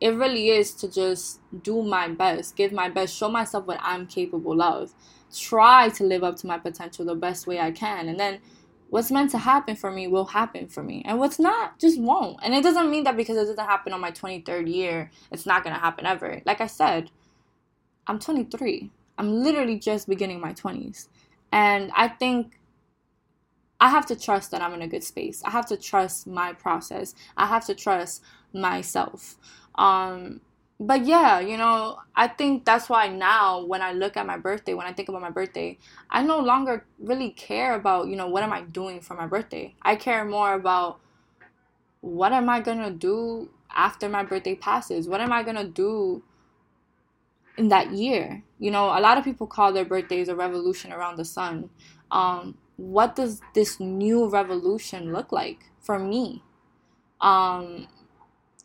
It 0.00 0.10
really 0.10 0.50
is 0.50 0.72
to 0.74 0.88
just 0.88 1.40
do 1.62 1.82
my 1.82 2.06
best, 2.06 2.54
give 2.54 2.70
my 2.70 2.88
best, 2.88 3.16
show 3.16 3.28
myself 3.28 3.66
what 3.66 3.80
I'm 3.82 4.06
capable 4.06 4.62
of, 4.62 4.94
try 5.38 5.88
to 5.90 6.04
live 6.04 6.24
up 6.24 6.36
to 6.36 6.46
my 6.46 6.58
potential 6.58 7.04
the 7.04 7.14
best 7.14 7.46
way 7.46 7.60
I 7.60 7.70
can, 7.70 8.08
and 8.08 8.18
then 8.18 8.40
what's 8.88 9.10
meant 9.10 9.30
to 9.32 9.38
happen 9.38 9.76
for 9.76 9.90
me 9.90 10.06
will 10.06 10.26
happen 10.26 10.68
for 10.68 10.82
me. 10.82 11.02
And 11.04 11.18
what's 11.18 11.38
not 11.38 11.78
just 11.78 12.00
won't. 12.00 12.38
And 12.42 12.54
it 12.54 12.62
doesn't 12.62 12.90
mean 12.90 13.04
that 13.04 13.16
because 13.16 13.36
it 13.36 13.40
doesn't 13.46 13.58
happen 13.58 13.92
on 13.92 14.00
my 14.00 14.10
23rd 14.10 14.72
year 14.72 15.10
it's 15.32 15.46
not 15.46 15.64
going 15.64 15.74
to 15.74 15.80
happen 15.80 16.06
ever. 16.06 16.40
Like 16.44 16.60
i 16.60 16.66
said 16.66 17.10
i'm 18.06 18.18
23 18.18 18.90
i'm 19.18 19.32
literally 19.42 19.78
just 19.78 20.08
beginning 20.08 20.40
my 20.40 20.52
20s 20.52 21.08
and 21.52 21.90
i 21.96 22.08
think 22.08 22.58
i 23.80 23.88
have 23.88 24.06
to 24.06 24.16
trust 24.16 24.50
that 24.50 24.62
i'm 24.62 24.74
in 24.74 24.82
a 24.82 24.88
good 24.88 25.04
space. 25.04 25.42
I 25.44 25.50
have 25.50 25.66
to 25.66 25.76
trust 25.76 26.26
my 26.26 26.52
process. 26.52 27.14
I 27.36 27.46
have 27.46 27.66
to 27.66 27.74
trust 27.74 28.22
myself. 28.52 29.36
Um 29.74 30.40
but 30.78 31.06
yeah, 31.06 31.40
you 31.40 31.56
know, 31.56 31.98
I 32.14 32.28
think 32.28 32.64
that's 32.66 32.88
why 32.88 33.08
now 33.08 33.64
when 33.64 33.80
I 33.80 33.92
look 33.92 34.16
at 34.16 34.26
my 34.26 34.36
birthday, 34.36 34.74
when 34.74 34.86
I 34.86 34.92
think 34.92 35.08
about 35.08 35.22
my 35.22 35.30
birthday, 35.30 35.78
I 36.10 36.22
no 36.22 36.38
longer 36.38 36.84
really 36.98 37.30
care 37.30 37.74
about, 37.74 38.08
you 38.08 38.16
know, 38.16 38.28
what 38.28 38.42
am 38.42 38.52
I 38.52 38.62
doing 38.62 39.00
for 39.00 39.14
my 39.14 39.26
birthday. 39.26 39.74
I 39.80 39.96
care 39.96 40.24
more 40.24 40.52
about 40.52 41.00
what 42.00 42.32
am 42.32 42.48
I 42.50 42.60
going 42.60 42.78
to 42.78 42.90
do 42.90 43.50
after 43.74 44.08
my 44.08 44.22
birthday 44.22 44.54
passes? 44.54 45.08
What 45.08 45.20
am 45.20 45.32
I 45.32 45.42
going 45.42 45.56
to 45.56 45.68
do 45.68 46.22
in 47.56 47.68
that 47.68 47.92
year? 47.92 48.42
You 48.58 48.70
know, 48.70 48.86
a 48.86 49.00
lot 49.00 49.16
of 49.16 49.24
people 49.24 49.46
call 49.46 49.72
their 49.72 49.84
birthdays 49.84 50.28
a 50.28 50.36
revolution 50.36 50.92
around 50.92 51.16
the 51.16 51.24
sun. 51.24 51.70
Um, 52.10 52.58
what 52.76 53.16
does 53.16 53.40
this 53.54 53.80
new 53.80 54.28
revolution 54.28 55.10
look 55.10 55.32
like 55.32 55.70
for 55.80 55.98
me? 55.98 56.42
Um, 57.22 57.88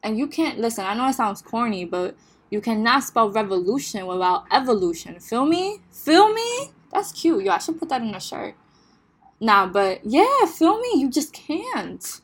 and 0.04 0.18
you 0.18 0.28
can't 0.28 0.60
listen. 0.60 0.86
I 0.86 0.94
know 0.94 1.08
it 1.08 1.14
sounds 1.14 1.42
corny, 1.42 1.86
but 1.86 2.16
you 2.50 2.62
cannot 2.62 3.04
spell 3.04 3.32
revolution 3.32 4.06
without 4.06 4.46
evolution. 4.52 5.20
Feel 5.20 5.46
me? 5.46 5.80
Feel 5.92 6.34
me? 6.34 6.72
That's 6.92 7.12
cute. 7.12 7.44
Yo, 7.44 7.52
I 7.52 7.60
should 7.60 7.80
put 7.80 7.90
that 7.90 8.02
in 8.02 8.14
a 8.14 8.20
shirt. 8.20 8.56
Nah, 9.40 9.68
but 9.68 10.06
yeah, 10.06 10.46
feel 10.46 10.80
me? 10.80 10.92
You 10.96 11.10
just 11.10 11.34
can't 11.34 12.22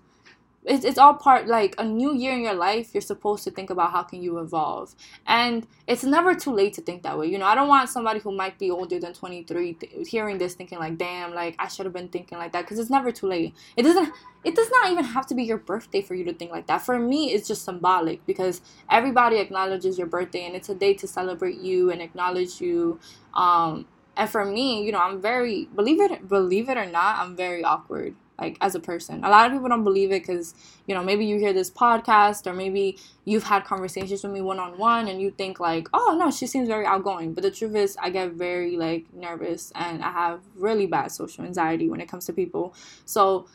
it's, 0.67 0.86
it's 0.86 0.97
all 0.97 1.13
part 1.13 1.47
like 1.47 1.75
a 1.77 1.83
new 1.83 2.13
year 2.15 2.33
in 2.33 2.41
your 2.41 2.53
life 2.53 2.93
you're 2.93 3.01
supposed 3.01 3.43
to 3.45 3.51
think 3.51 3.69
about 3.69 3.91
how 3.91 4.03
can 4.03 4.21
you 4.21 4.39
evolve. 4.39 4.95
And 5.25 5.65
it's 5.88 6.03
never 6.03 6.36
too 6.36 6.51
late 6.53 6.74
to 6.74 6.81
think 6.81 7.03
that 7.03 7.17
way 7.17 7.27
you 7.27 7.38
know 7.38 7.45
i 7.45 7.55
don't 7.55 7.67
want 7.69 7.89
somebody 7.89 8.19
who 8.19 8.31
might 8.31 8.57
be 8.59 8.69
older 8.69 9.00
than 9.00 9.13
23 9.13 9.74
th- 9.74 10.07
hearing 10.09 10.38
this 10.38 10.53
thinking 10.53 10.79
like 10.79 10.97
damn 10.97 11.33
like 11.33 11.55
i 11.59 11.67
should 11.67 11.86
have 11.86 11.93
been 11.93 12.09
thinking 12.09 12.38
like 12.38 12.51
that 12.51 12.63
because 12.63 12.77
it's 12.79 12.89
never 12.89 13.12
too 13.12 13.27
late. 13.27 13.53
It 13.77 13.83
doesn't 13.83 14.13
it 14.43 14.55
does 14.55 14.69
not 14.71 14.91
even 14.91 15.03
have 15.05 15.25
to 15.27 15.36
be 15.36 15.43
your 15.43 15.57
birthday 15.57 16.01
for 16.01 16.13
you 16.15 16.24
to 16.25 16.33
think 16.33 16.51
like 16.51 16.67
that. 16.67 16.81
For 16.81 17.00
me 17.00 17.31
it's 17.33 17.47
just 17.47 17.63
symbolic 17.63 18.25
because 18.25 18.62
everybody 18.89 19.38
acknowledges 19.38 19.97
your 19.97 20.07
birthday 20.07 20.45
and 20.45 20.55
it's 20.55 20.69
a 20.69 20.75
day 20.75 20.93
to 20.95 21.07
celebrate 21.07 21.57
you 21.57 21.89
and 21.91 22.01
acknowledge 22.01 22.62
you 22.62 23.00
um 23.33 23.86
And 24.17 24.29
for 24.29 24.43
me, 24.45 24.83
you 24.83 24.91
know, 24.91 25.00
I'm 25.00 25.21
very 25.21 25.65
believe 25.75 26.01
it 26.01 26.27
believe 26.27 26.69
it 26.69 26.77
or 26.77 26.86
not, 26.86 27.19
I'm 27.19 27.36
very 27.36 27.63
awkward 27.63 28.15
like 28.39 28.58
as 28.62 28.75
a 28.75 28.79
person. 28.79 29.24
A 29.24 29.29
lot 29.29 29.48
of 29.48 29.53
people 29.53 29.70
don't 29.70 29.84
believe 29.84 30.12
it 30.12 30.22
because 30.22 30.53
you 30.86 30.96
know 30.96 31.03
maybe 31.03 31.25
you 31.25 31.38
hear 31.38 31.53
this 31.53 31.70
podcast 31.72 32.48
or 32.48 32.53
maybe 32.53 32.98
you've 33.25 33.44
had 33.44 33.65
conversations 33.65 34.24
with 34.24 34.32
me 34.32 34.41
one 34.41 34.60
on 34.60 34.77
one 34.77 35.08
and 35.08 35.22
you 35.22 35.32
think 35.32 35.60
like, 35.60 35.88
oh 35.94 36.15
no, 36.20 36.32
she 36.32 36.48
seems 36.48 36.67
very 36.67 36.86
outgoing. 36.86 37.34
But 37.34 37.44
the 37.44 37.51
truth 37.51 37.75
is, 37.75 37.98
I 38.01 38.10
get 38.10 38.34
very 38.34 38.77
like 38.77 39.06
nervous 39.13 39.72
and 39.75 40.03
I 40.03 40.12
have 40.12 40.41
really 40.56 40.88
bad 40.88 41.12
social 41.12 41.46
anxiety 41.46 41.89
when 41.89 42.01
it 42.01 42.08
comes 42.08 42.25
to 42.25 42.34
people. 42.34 42.74
So 43.06 43.48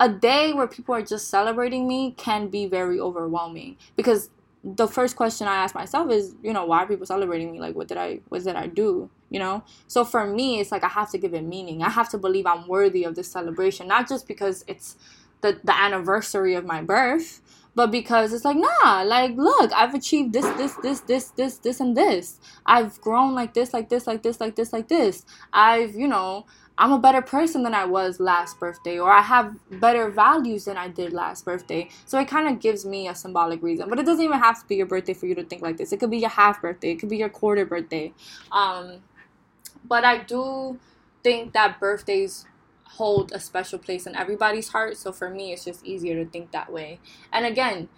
a 0.00 0.08
day 0.08 0.52
where 0.52 0.66
people 0.66 0.94
are 0.94 1.02
just 1.02 1.28
celebrating 1.28 1.86
me 1.86 2.12
can 2.16 2.48
be 2.48 2.66
very 2.66 2.98
overwhelming 2.98 3.76
because 3.96 4.30
the 4.64 4.86
first 4.86 5.16
question 5.16 5.48
I 5.48 5.56
ask 5.56 5.74
myself 5.74 6.10
is, 6.10 6.34
you 6.42 6.52
know, 6.52 6.64
why 6.66 6.78
are 6.78 6.86
people 6.86 7.06
celebrating 7.06 7.50
me? 7.50 7.60
Like, 7.60 7.74
what 7.74 7.88
did 7.88 7.98
I, 7.98 8.20
what 8.28 8.44
did 8.44 8.56
I 8.56 8.68
do? 8.68 9.10
You 9.30 9.40
know. 9.40 9.64
So 9.88 10.04
for 10.04 10.26
me, 10.26 10.60
it's 10.60 10.70
like 10.70 10.84
I 10.84 10.88
have 10.88 11.10
to 11.10 11.18
give 11.18 11.34
it 11.34 11.42
meaning. 11.42 11.82
I 11.82 11.90
have 11.90 12.08
to 12.10 12.18
believe 12.18 12.46
I'm 12.46 12.68
worthy 12.68 13.04
of 13.04 13.14
this 13.14 13.30
celebration, 13.30 13.88
not 13.88 14.08
just 14.08 14.28
because 14.28 14.64
it's 14.68 14.96
the 15.40 15.58
the 15.64 15.74
anniversary 15.74 16.54
of 16.54 16.64
my 16.64 16.82
birth, 16.82 17.40
but 17.74 17.90
because 17.90 18.32
it's 18.32 18.44
like, 18.44 18.56
nah, 18.56 19.02
like, 19.02 19.32
look, 19.36 19.72
I've 19.72 19.94
achieved 19.94 20.34
this, 20.34 20.46
this, 20.56 20.74
this, 20.82 21.00
this, 21.00 21.28
this, 21.30 21.56
this, 21.58 21.80
and 21.80 21.96
this. 21.96 22.38
I've 22.66 23.00
grown 23.00 23.34
like 23.34 23.54
this, 23.54 23.72
like 23.72 23.88
this, 23.88 24.06
like 24.06 24.22
this, 24.22 24.40
like 24.40 24.56
this, 24.56 24.72
like 24.72 24.88
this. 24.88 25.24
I've, 25.52 25.94
you 25.94 26.06
know, 26.06 26.46
I'm 26.78 26.92
a 26.92 26.98
better 26.98 27.22
person 27.22 27.62
than 27.62 27.74
I 27.74 27.84
was 27.84 28.18
last 28.18 28.58
birthday, 28.58 28.98
or 28.98 29.10
I 29.10 29.20
have 29.20 29.54
better 29.70 30.10
values 30.10 30.64
than 30.64 30.76
I 30.76 30.88
did 30.88 31.12
last 31.12 31.44
birthday. 31.44 31.88
So 32.06 32.18
it 32.18 32.28
kind 32.28 32.48
of 32.48 32.60
gives 32.60 32.84
me 32.84 33.08
a 33.08 33.14
symbolic 33.14 33.62
reason. 33.62 33.88
But 33.88 33.98
it 33.98 34.06
doesn't 34.06 34.24
even 34.24 34.38
have 34.38 34.60
to 34.60 34.66
be 34.66 34.76
your 34.76 34.86
birthday 34.86 35.14
for 35.14 35.26
you 35.26 35.34
to 35.34 35.44
think 35.44 35.62
like 35.62 35.76
this. 35.76 35.92
It 35.92 36.00
could 36.00 36.10
be 36.10 36.18
your 36.18 36.30
half 36.30 36.62
birthday, 36.62 36.92
it 36.92 36.96
could 36.96 37.08
be 37.08 37.18
your 37.18 37.28
quarter 37.28 37.66
birthday. 37.66 38.12
Um, 38.50 39.02
but 39.84 40.04
I 40.04 40.18
do 40.18 40.78
think 41.22 41.52
that 41.52 41.78
birthdays 41.78 42.46
hold 42.84 43.32
a 43.32 43.40
special 43.40 43.78
place 43.78 44.06
in 44.06 44.14
everybody's 44.14 44.68
heart. 44.68 44.96
So 44.96 45.12
for 45.12 45.30
me, 45.30 45.52
it's 45.52 45.64
just 45.64 45.84
easier 45.84 46.22
to 46.22 46.30
think 46.30 46.52
that 46.52 46.72
way. 46.72 47.00
And 47.32 47.46
again, 47.46 47.88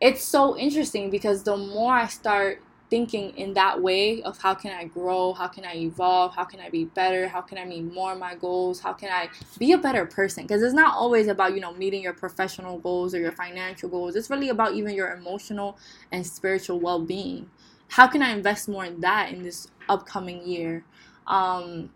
it's 0.00 0.24
so 0.24 0.56
interesting 0.56 1.10
because 1.10 1.42
the 1.42 1.56
more 1.56 1.94
I 1.94 2.06
start 2.06 2.62
thinking 2.90 3.30
in 3.36 3.54
that 3.54 3.80
way 3.80 4.22
of 4.22 4.36
how 4.38 4.52
can 4.52 4.72
I 4.72 4.84
grow, 4.84 5.32
how 5.32 5.46
can 5.48 5.64
I 5.64 5.76
evolve, 5.76 6.34
how 6.34 6.44
can 6.44 6.60
I 6.60 6.68
be 6.68 6.84
better, 6.84 7.28
how 7.28 7.40
can 7.40 7.56
I 7.56 7.64
meet 7.64 7.84
more 7.84 8.12
of 8.12 8.18
my 8.18 8.34
goals, 8.34 8.80
how 8.80 8.92
can 8.92 9.10
I 9.10 9.28
be 9.58 9.72
a 9.72 9.78
better 9.78 10.04
person? 10.04 10.44
Because 10.44 10.62
it's 10.62 10.74
not 10.74 10.94
always 10.94 11.28
about, 11.28 11.54
you 11.54 11.60
know, 11.60 11.72
meeting 11.72 12.02
your 12.02 12.12
professional 12.12 12.78
goals 12.78 13.14
or 13.14 13.20
your 13.20 13.32
financial 13.32 13.88
goals. 13.88 14.16
It's 14.16 14.28
really 14.28 14.48
about 14.48 14.74
even 14.74 14.94
your 14.94 15.12
emotional 15.12 15.78
and 16.10 16.26
spiritual 16.26 16.80
well 16.80 16.98
being. 17.00 17.48
How 17.88 18.06
can 18.06 18.22
I 18.22 18.30
invest 18.30 18.68
more 18.68 18.84
in 18.84 19.00
that 19.00 19.32
in 19.32 19.42
this 19.42 19.68
upcoming 19.88 20.46
year? 20.46 20.84
Um, 21.26 21.90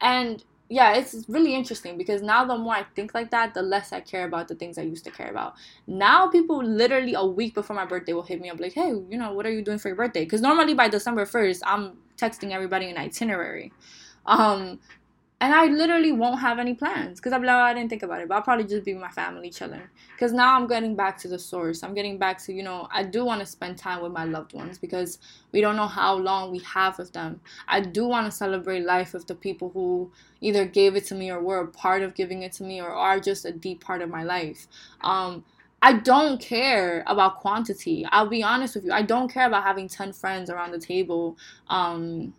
and 0.00 0.44
yeah, 0.68 0.94
it's 0.94 1.24
really 1.28 1.54
interesting 1.54 1.98
because 1.98 2.22
now 2.22 2.44
the 2.44 2.56
more 2.56 2.74
I 2.74 2.84
think 2.94 3.14
like 3.14 3.30
that, 3.30 3.52
the 3.52 3.62
less 3.62 3.92
I 3.92 4.00
care 4.00 4.24
about 4.24 4.48
the 4.48 4.54
things 4.54 4.78
I 4.78 4.82
used 4.82 5.04
to 5.04 5.10
care 5.10 5.28
about. 5.28 5.54
Now 5.86 6.28
people 6.28 6.64
literally 6.64 7.14
a 7.14 7.24
week 7.24 7.54
before 7.54 7.76
my 7.76 7.84
birthday 7.84 8.14
will 8.14 8.22
hit 8.22 8.40
me 8.40 8.48
up 8.48 8.58
like, 8.58 8.72
"Hey, 8.72 8.88
you 8.88 9.18
know, 9.18 9.32
what 9.32 9.44
are 9.46 9.50
you 9.50 9.62
doing 9.62 9.78
for 9.78 9.88
your 9.88 9.96
birthday?" 9.96 10.24
Because 10.24 10.40
normally 10.40 10.74
by 10.74 10.88
December 10.88 11.26
first, 11.26 11.62
I'm 11.66 11.98
texting 12.16 12.52
everybody 12.52 12.88
an 12.88 12.96
itinerary. 12.96 13.72
Um, 14.26 14.80
and 15.44 15.52
I 15.52 15.66
literally 15.66 16.10
won't 16.10 16.40
have 16.40 16.58
any 16.58 16.72
plans 16.72 17.20
because 17.20 17.34
I'm 17.34 17.42
like, 17.42 17.54
oh, 17.54 17.58
I 17.58 17.74
didn't 17.74 17.90
think 17.90 18.02
about 18.02 18.22
it. 18.22 18.28
But 18.28 18.36
I'll 18.36 18.42
probably 18.42 18.64
just 18.64 18.82
be 18.82 18.94
with 18.94 19.02
my 19.02 19.10
family 19.10 19.50
chilling. 19.50 19.82
Because 20.14 20.32
now 20.32 20.56
I'm 20.56 20.66
getting 20.66 20.96
back 20.96 21.18
to 21.18 21.28
the 21.28 21.38
source. 21.38 21.82
I'm 21.82 21.92
getting 21.92 22.16
back 22.16 22.38
to, 22.44 22.52
you 22.54 22.62
know, 22.62 22.88
I 22.90 23.02
do 23.02 23.26
want 23.26 23.40
to 23.40 23.46
spend 23.46 23.76
time 23.76 24.02
with 24.02 24.10
my 24.10 24.24
loved 24.24 24.54
ones 24.54 24.78
because 24.78 25.18
we 25.52 25.60
don't 25.60 25.76
know 25.76 25.86
how 25.86 26.14
long 26.14 26.50
we 26.50 26.60
have 26.60 26.96
with 26.96 27.12
them. 27.12 27.42
I 27.68 27.80
do 27.80 28.06
want 28.06 28.24
to 28.24 28.32
celebrate 28.34 28.86
life 28.86 29.12
with 29.12 29.26
the 29.26 29.34
people 29.34 29.68
who 29.68 30.10
either 30.40 30.64
gave 30.64 30.96
it 30.96 31.04
to 31.08 31.14
me 31.14 31.30
or 31.30 31.42
were 31.42 31.60
a 31.60 31.68
part 31.68 32.00
of 32.00 32.14
giving 32.14 32.40
it 32.40 32.52
to 32.52 32.62
me 32.62 32.80
or 32.80 32.88
are 32.88 33.20
just 33.20 33.44
a 33.44 33.52
deep 33.52 33.84
part 33.84 34.00
of 34.00 34.08
my 34.08 34.22
life. 34.22 34.66
Um, 35.02 35.44
I 35.82 35.92
don't 35.92 36.40
care 36.40 37.04
about 37.06 37.40
quantity. 37.40 38.06
I'll 38.10 38.30
be 38.30 38.42
honest 38.42 38.76
with 38.76 38.86
you. 38.86 38.92
I 38.92 39.02
don't 39.02 39.30
care 39.30 39.46
about 39.46 39.64
having 39.64 39.88
10 39.88 40.14
friends 40.14 40.48
around 40.48 40.70
the 40.70 40.78
table 40.78 41.36
um, 41.68 42.32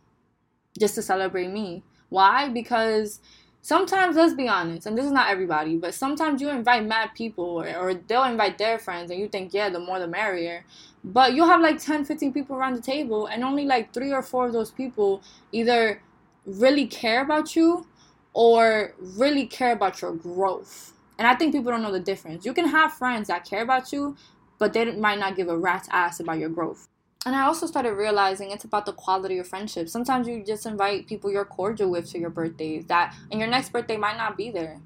just 0.80 0.96
to 0.96 1.04
celebrate 1.04 1.52
me. 1.52 1.84
Why? 2.10 2.50
Because 2.50 3.20
sometimes, 3.62 4.16
let's 4.16 4.34
be 4.34 4.48
honest, 4.48 4.86
and 4.86 4.98
this 4.98 5.06
is 5.06 5.12
not 5.12 5.30
everybody, 5.30 5.76
but 5.78 5.94
sometimes 5.94 6.42
you 6.42 6.50
invite 6.50 6.86
mad 6.86 7.12
people 7.16 7.46
or, 7.46 7.76
or 7.76 7.94
they'll 7.94 8.24
invite 8.24 8.58
their 8.58 8.78
friends 8.78 9.10
and 9.12 9.20
you 9.20 9.28
think, 9.28 9.54
yeah, 9.54 9.70
the 9.70 9.80
more 9.80 10.00
the 10.00 10.08
merrier. 10.08 10.66
But 11.04 11.34
you'll 11.34 11.48
have 11.48 11.62
like 11.62 11.80
10, 11.80 12.06
15 12.06 12.34
people 12.34 12.56
around 12.56 12.76
the 12.76 12.82
table 12.82 13.28
and 13.28 13.44
only 13.44 13.66
like 13.66 13.94
three 13.94 14.12
or 14.12 14.22
four 14.22 14.48
of 14.48 14.54
those 14.54 14.72
people 14.72 15.22
either 15.52 16.02
really 16.46 16.86
care 16.88 17.22
about 17.22 17.56
you 17.56 17.88
or 18.34 18.94
really 19.00 19.48
care 19.48 19.72
about 19.72 20.02
your 20.02 20.14
growth. 20.14 20.94
And 21.18 21.28
I 21.28 21.36
think 21.36 21.54
people 21.54 21.72
don't 21.72 21.82
know 21.82 21.92
the 21.92 22.00
difference. 22.00 22.46
You 22.46 22.54
can 22.54 22.68
have 22.68 22.94
friends 22.94 23.30
that 23.30 23.46
care 23.46 23.64
about 23.64 23.92
you, 23.94 24.16
but 24.60 24.74
they 24.74 24.92
might 24.96 25.20
not 25.20 25.36
give 25.36 25.48
a 25.48 25.58
rat's 25.58 25.88
ass 25.92 26.20
about 26.20 26.40
your 26.40 26.50
growth. 26.50 26.88
And 27.26 27.36
I 27.36 27.42
also 27.42 27.66
started 27.66 27.94
realizing 27.94 28.52
it's 28.52 28.66
about 28.66 28.86
the 28.86 28.94
quality 28.94 29.40
of 29.40 29.48
friendship. 29.48 29.90
Sometimes 29.90 30.28
you 30.28 30.44
just 30.46 30.68
invite 30.68 31.08
people 31.08 31.32
you're 31.32 31.44
cordial 31.44 31.90
with 31.90 32.12
to 32.12 32.20
your 32.20 32.30
birthdays 32.30 32.86
that, 32.86 33.16
and 33.32 33.40
your 33.40 33.50
next 33.50 33.72
birthday 33.72 33.98
might 33.98 34.16
not 34.16 34.38
be 34.38 34.52
there. 34.52 34.80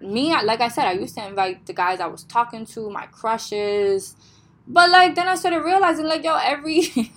Me, 0.00 0.32
like 0.44 0.60
I 0.60 0.68
said, 0.68 0.86
I 0.86 0.92
used 0.92 1.16
to 1.16 1.26
invite 1.26 1.66
the 1.66 1.72
guys 1.72 1.98
I 1.98 2.06
was 2.06 2.22
talking 2.22 2.66
to, 2.66 2.88
my 2.88 3.06
crushes, 3.06 4.14
but 4.66 4.90
like 4.90 5.16
then 5.16 5.26
I 5.26 5.34
started 5.34 5.62
realizing, 5.62 6.06
like, 6.06 6.22
yo, 6.22 6.36
every 6.36 6.88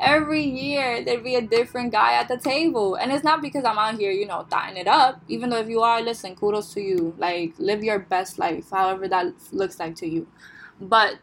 every 0.00 0.44
year 0.44 1.04
there'd 1.04 1.24
be 1.24 1.34
a 1.34 1.42
different 1.42 1.90
guy 1.90 2.14
at 2.14 2.28
the 2.28 2.36
table, 2.36 2.94
and 2.94 3.10
it's 3.10 3.24
not 3.24 3.42
because 3.42 3.64
I'm 3.64 3.78
out 3.78 3.98
here, 3.98 4.12
you 4.12 4.26
know, 4.26 4.46
thotting 4.48 4.76
it 4.76 4.86
up. 4.86 5.20
Even 5.26 5.50
though 5.50 5.58
if 5.58 5.68
you 5.68 5.80
are, 5.80 6.00
listen, 6.00 6.36
kudos 6.36 6.72
to 6.74 6.80
you. 6.80 7.14
Like, 7.18 7.54
live 7.58 7.82
your 7.82 7.98
best 7.98 8.38
life, 8.38 8.70
however 8.70 9.08
that 9.08 9.34
looks 9.50 9.80
like 9.80 9.96
to 9.96 10.06
you. 10.06 10.28
But 10.80 11.18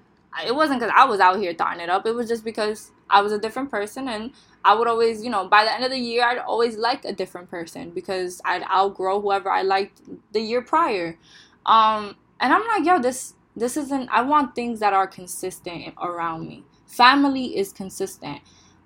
it 0.45 0.55
wasn't 0.55 0.79
because 0.79 0.93
I 0.95 1.05
was 1.05 1.19
out 1.19 1.39
here 1.39 1.53
throwing 1.53 1.79
it 1.79 1.89
up. 1.89 2.05
It 2.05 2.13
was 2.13 2.27
just 2.27 2.43
because 2.43 2.91
I 3.09 3.21
was 3.21 3.31
a 3.31 3.39
different 3.39 3.71
person 3.71 4.07
and 4.07 4.31
I 4.63 4.75
would 4.75 4.87
always, 4.87 5.23
you 5.23 5.29
know, 5.29 5.47
by 5.47 5.63
the 5.63 5.73
end 5.73 5.83
of 5.83 5.91
the 5.91 5.97
year, 5.97 6.23
I'd 6.23 6.37
always 6.37 6.77
like 6.77 7.05
a 7.05 7.13
different 7.13 7.49
person 7.49 7.91
because 7.91 8.41
I'd 8.45 8.63
outgrow 8.63 9.21
whoever 9.21 9.49
I 9.49 9.63
liked 9.63 10.01
the 10.31 10.41
year 10.41 10.61
prior. 10.61 11.17
Um, 11.65 12.15
and 12.39 12.53
I'm 12.53 12.65
like, 12.67 12.85
yo, 12.85 12.99
this 12.99 13.33
this 13.55 13.75
isn't. 13.75 14.09
I 14.09 14.21
want 14.21 14.55
things 14.55 14.79
that 14.79 14.93
are 14.93 15.07
consistent 15.07 15.93
around 16.01 16.47
me. 16.47 16.63
Family 16.85 17.57
is 17.57 17.73
consistent. 17.73 18.41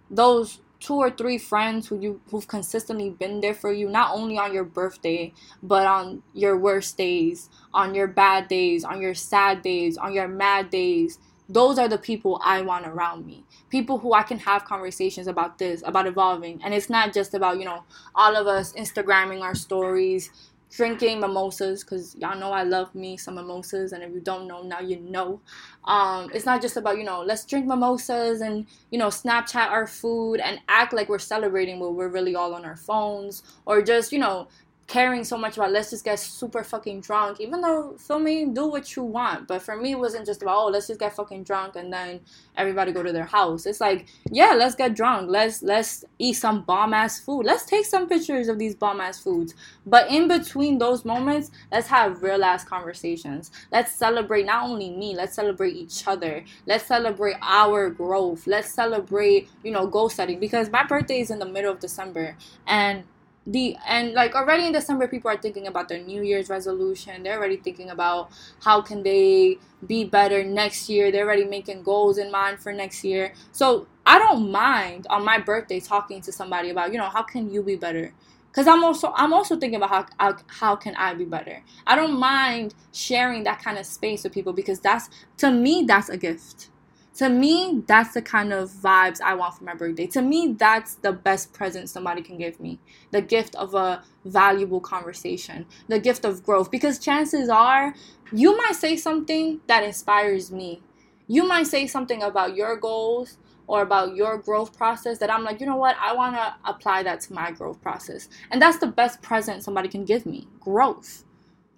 Those 0.09 0.59
two 0.79 0.95
or 0.95 1.09
three 1.09 1.37
friends 1.37 1.87
who 1.87 1.99
you 1.99 2.19
who've 2.29 2.47
consistently 2.47 3.09
been 3.09 3.39
there 3.39 3.53
for 3.53 3.71
you 3.71 3.87
not 3.87 4.13
only 4.13 4.37
on 4.37 4.53
your 4.53 4.65
birthday 4.65 5.31
but 5.61 5.87
on 5.87 6.21
your 6.33 6.57
worst 6.57 6.97
days 6.97 7.49
on 7.73 7.95
your 7.95 8.05
bad 8.05 8.49
days 8.49 8.83
on 8.83 9.01
your 9.01 9.13
sad 9.13 9.61
days 9.61 9.97
on 9.97 10.13
your 10.13 10.27
mad 10.27 10.69
days 10.69 11.19
those 11.49 11.77
are 11.77 11.87
the 11.87 11.97
people 11.97 12.41
I 12.43 12.61
want 12.61 12.87
around 12.87 13.25
me. 13.25 13.43
People 13.69 13.97
who 13.97 14.13
I 14.13 14.23
can 14.23 14.39
have 14.39 14.65
conversations 14.65 15.27
about 15.27 15.57
this, 15.57 15.83
about 15.85 16.07
evolving. 16.07 16.61
And 16.63 16.73
it's 16.73 16.89
not 16.89 17.13
just 17.13 17.33
about, 17.33 17.59
you 17.59 17.65
know, 17.65 17.83
all 18.15 18.35
of 18.35 18.47
us 18.47 18.73
Instagramming 18.73 19.41
our 19.41 19.55
stories, 19.55 20.31
drinking 20.75 21.19
mimosas, 21.19 21.83
because 21.83 22.15
y'all 22.15 22.37
know 22.37 22.51
I 22.51 22.63
love 22.63 22.95
me 22.95 23.17
some 23.17 23.35
mimosas. 23.35 23.91
And 23.91 24.03
if 24.03 24.13
you 24.13 24.21
don't 24.21 24.47
know, 24.47 24.63
now 24.63 24.79
you 24.79 24.99
know. 24.99 25.41
Um, 25.85 26.31
it's 26.33 26.45
not 26.45 26.61
just 26.61 26.77
about, 26.77 26.97
you 26.97 27.03
know, 27.03 27.21
let's 27.21 27.45
drink 27.45 27.67
mimosas 27.67 28.41
and, 28.41 28.65
you 28.89 28.97
know, 28.97 29.07
Snapchat 29.07 29.69
our 29.69 29.85
food 29.85 30.39
and 30.39 30.59
act 30.69 30.93
like 30.93 31.09
we're 31.09 31.19
celebrating 31.19 31.77
but 31.79 31.91
we're 31.91 32.07
really 32.07 32.35
all 32.35 32.55
on 32.55 32.65
our 32.65 32.77
phones. 32.77 33.43
Or 33.65 33.81
just, 33.81 34.11
you 34.11 34.19
know, 34.19 34.47
caring 34.87 35.23
so 35.23 35.37
much 35.37 35.57
about 35.57 35.71
let's 35.71 35.89
just 35.89 36.03
get 36.03 36.19
super 36.19 36.63
fucking 36.63 37.01
drunk. 37.01 37.39
Even 37.39 37.61
though 37.61 37.97
me 38.19 38.45
do 38.45 38.67
what 38.67 38.95
you 38.95 39.03
want. 39.03 39.47
But 39.47 39.61
for 39.61 39.75
me 39.75 39.91
it 39.91 39.99
wasn't 39.99 40.25
just 40.25 40.41
about 40.41 40.57
oh 40.57 40.67
let's 40.67 40.87
just 40.87 40.99
get 40.99 41.15
fucking 41.15 41.43
drunk 41.43 41.75
and 41.75 41.91
then 41.91 42.21
everybody 42.57 42.91
go 42.91 43.01
to 43.03 43.11
their 43.11 43.25
house. 43.25 43.65
It's 43.65 43.81
like 43.81 44.07
yeah 44.31 44.53
let's 44.53 44.75
get 44.75 44.95
drunk. 44.95 45.29
Let's 45.29 45.63
let's 45.63 46.05
eat 46.19 46.33
some 46.33 46.63
bomb 46.63 46.93
ass 46.93 47.19
food. 47.19 47.43
Let's 47.45 47.65
take 47.65 47.85
some 47.85 48.07
pictures 48.07 48.47
of 48.47 48.59
these 48.59 48.75
bomb 48.75 49.01
ass 49.01 49.19
foods. 49.19 49.55
But 49.85 50.09
in 50.09 50.27
between 50.27 50.77
those 50.77 51.05
moments 51.05 51.51
let's 51.71 51.87
have 51.87 52.21
real 52.21 52.43
ass 52.43 52.63
conversations. 52.63 53.51
Let's 53.71 53.93
celebrate 53.93 54.45
not 54.45 54.63
only 54.69 54.91
me 54.91 55.15
let's 55.15 55.35
celebrate 55.35 55.75
each 55.75 56.07
other. 56.07 56.43
Let's 56.65 56.85
celebrate 56.85 57.37
our 57.41 57.89
growth. 57.89 58.47
Let's 58.47 58.71
celebrate 58.71 59.49
you 59.63 59.71
know 59.71 59.87
goal 59.87 60.09
setting. 60.09 60.39
Because 60.39 60.69
my 60.69 60.83
birthday 60.83 61.21
is 61.21 61.31
in 61.31 61.39
the 61.39 61.45
middle 61.45 61.71
of 61.71 61.79
december 61.79 62.35
and 62.67 63.03
the 63.45 63.75
and 63.87 64.13
like 64.13 64.35
already 64.35 64.65
in 64.65 64.71
december 64.71 65.07
people 65.07 65.29
are 65.29 65.37
thinking 65.37 65.67
about 65.67 65.89
their 65.89 65.99
new 65.99 66.21
year's 66.21 66.49
resolution. 66.49 67.23
They're 67.23 67.37
already 67.37 67.57
thinking 67.57 67.89
about 67.89 68.31
how 68.61 68.81
can 68.81 69.03
they 69.03 69.57
be 69.85 70.05
better 70.05 70.43
next 70.43 70.87
year. 70.89 71.11
They're 71.11 71.25
already 71.25 71.43
making 71.43 71.83
goals 71.83 72.17
in 72.17 72.31
mind 72.31 72.59
for 72.59 72.71
next 72.71 73.03
year. 73.03 73.33
So 73.51 73.87
i 74.05 74.19
don't 74.19 74.51
mind 74.51 75.07
on 75.09 75.23
my 75.23 75.39
birthday 75.39 75.79
talking 75.79 76.19
to 76.19 76.29
somebody 76.31 76.69
about 76.69 76.91
you 76.91 76.97
know 76.97 77.09
how 77.09 77.23
can 77.23 77.49
you 77.51 77.61
be 77.63 77.75
better? 77.75 78.13
Because 78.49 78.67
i'm 78.67 78.83
also 78.83 79.11
i'm 79.15 79.33
also 79.33 79.57
thinking 79.57 79.75
about 79.77 79.89
how, 79.89 80.05
how 80.19 80.37
how 80.47 80.75
can 80.75 80.95
i 80.95 81.13
be 81.13 81.25
better? 81.25 81.61
I 81.85 81.95
don't 81.95 82.17
mind 82.17 82.75
sharing 82.93 83.43
that 83.43 83.61
kind 83.61 83.77
of 83.77 83.85
space 83.85 84.23
with 84.23 84.33
people 84.33 84.53
because 84.53 84.79
that's 84.79 85.09
to 85.37 85.51
me 85.51 85.83
that's 85.85 86.07
a 86.09 86.17
gift 86.17 86.69
To 87.15 87.29
me, 87.29 87.83
that's 87.85 88.15
the 88.15 88.23
kind 88.23 88.51
of 88.51 88.69
vibes 88.71 89.21
I 89.21 89.35
want 89.35 89.55
for 89.55 89.63
my 89.63 89.75
birthday. 89.75 90.07
To 90.07 90.21
me, 90.21 90.55
that's 90.57 90.95
the 90.95 91.11
best 91.11 91.53
present 91.53 91.89
somebody 91.89 92.23
can 92.23 92.37
give 92.37 92.59
me. 92.59 92.79
The 93.11 93.21
gift 93.21 93.53
of 93.55 93.75
a 93.75 94.03
valuable 94.25 94.79
conversation, 94.79 95.67
the 95.87 95.99
gift 95.99 96.25
of 96.25 96.43
growth. 96.43 96.71
Because 96.71 96.97
chances 96.97 97.49
are, 97.49 97.93
you 98.31 98.57
might 98.57 98.75
say 98.75 98.95
something 98.95 99.61
that 99.67 99.83
inspires 99.83 100.51
me. 100.51 100.81
You 101.27 101.47
might 101.47 101.67
say 101.67 101.85
something 101.85 102.23
about 102.23 102.55
your 102.55 102.75
goals 102.77 103.37
or 103.67 103.83
about 103.83 104.15
your 104.15 104.37
growth 104.37 104.75
process 104.75 105.19
that 105.19 105.31
I'm 105.31 105.43
like, 105.43 105.59
you 105.59 105.67
know 105.67 105.77
what, 105.77 105.95
I 106.01 106.13
want 106.13 106.35
to 106.35 106.55
apply 106.65 107.03
that 107.03 107.21
to 107.21 107.33
my 107.33 107.51
growth 107.51 107.81
process. 107.81 108.27
And 108.51 108.61
that's 108.61 108.79
the 108.79 108.87
best 108.87 109.21
present 109.21 109.63
somebody 109.63 109.87
can 109.87 110.03
give 110.03 110.25
me 110.25 110.47
growth, 110.59 111.23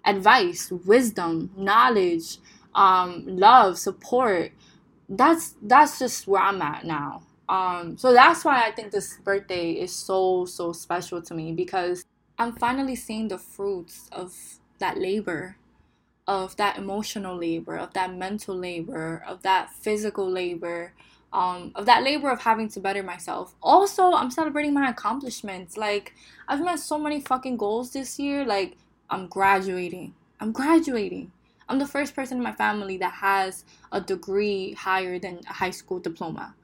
advice, 0.04 0.70
wisdom, 0.70 1.50
knowledge, 1.56 2.38
um, 2.74 3.24
love, 3.26 3.78
support. 3.78 4.52
That's 5.08 5.54
that's 5.62 5.98
just 5.98 6.26
where 6.26 6.42
I'm 6.42 6.60
at 6.62 6.84
now. 6.84 7.22
Um, 7.48 7.96
so 7.96 8.12
that's 8.12 8.44
why 8.44 8.66
I 8.66 8.72
think 8.72 8.90
this 8.90 9.18
birthday 9.24 9.72
is 9.72 9.92
so 9.92 10.46
so 10.46 10.72
special 10.72 11.22
to 11.22 11.34
me 11.34 11.52
because 11.52 12.04
I'm 12.38 12.52
finally 12.52 12.96
seeing 12.96 13.28
the 13.28 13.38
fruits 13.38 14.08
of 14.12 14.34
that 14.78 14.98
labor, 14.98 15.56
of 16.26 16.56
that 16.56 16.76
emotional 16.76 17.36
labor, 17.36 17.76
of 17.76 17.94
that 17.94 18.14
mental 18.14 18.56
labor, 18.56 19.24
of 19.26 19.42
that 19.42 19.70
physical 19.70 20.28
labor, 20.30 20.92
um, 21.32 21.72
of 21.74 21.86
that 21.86 22.02
labor 22.02 22.30
of 22.30 22.40
having 22.40 22.68
to 22.70 22.80
better 22.80 23.02
myself. 23.02 23.54
Also, 23.62 24.12
I'm 24.12 24.30
celebrating 24.30 24.74
my 24.74 24.90
accomplishments. 24.90 25.76
Like, 25.76 26.14
I've 26.48 26.64
met 26.64 26.80
so 26.80 26.98
many 26.98 27.20
fucking 27.20 27.56
goals 27.56 27.92
this 27.92 28.18
year. 28.18 28.44
Like, 28.44 28.76
I'm 29.08 29.28
graduating. 29.28 30.14
I'm 30.40 30.52
graduating. 30.52 31.32
I'm 31.68 31.78
the 31.78 31.86
first 31.86 32.14
person 32.14 32.38
in 32.38 32.44
my 32.44 32.52
family 32.52 32.96
that 32.98 33.14
has 33.14 33.64
a 33.90 34.00
degree 34.00 34.72
higher 34.74 35.18
than 35.18 35.40
a 35.48 35.54
high 35.54 35.70
school 35.70 35.98
diploma. 35.98 36.54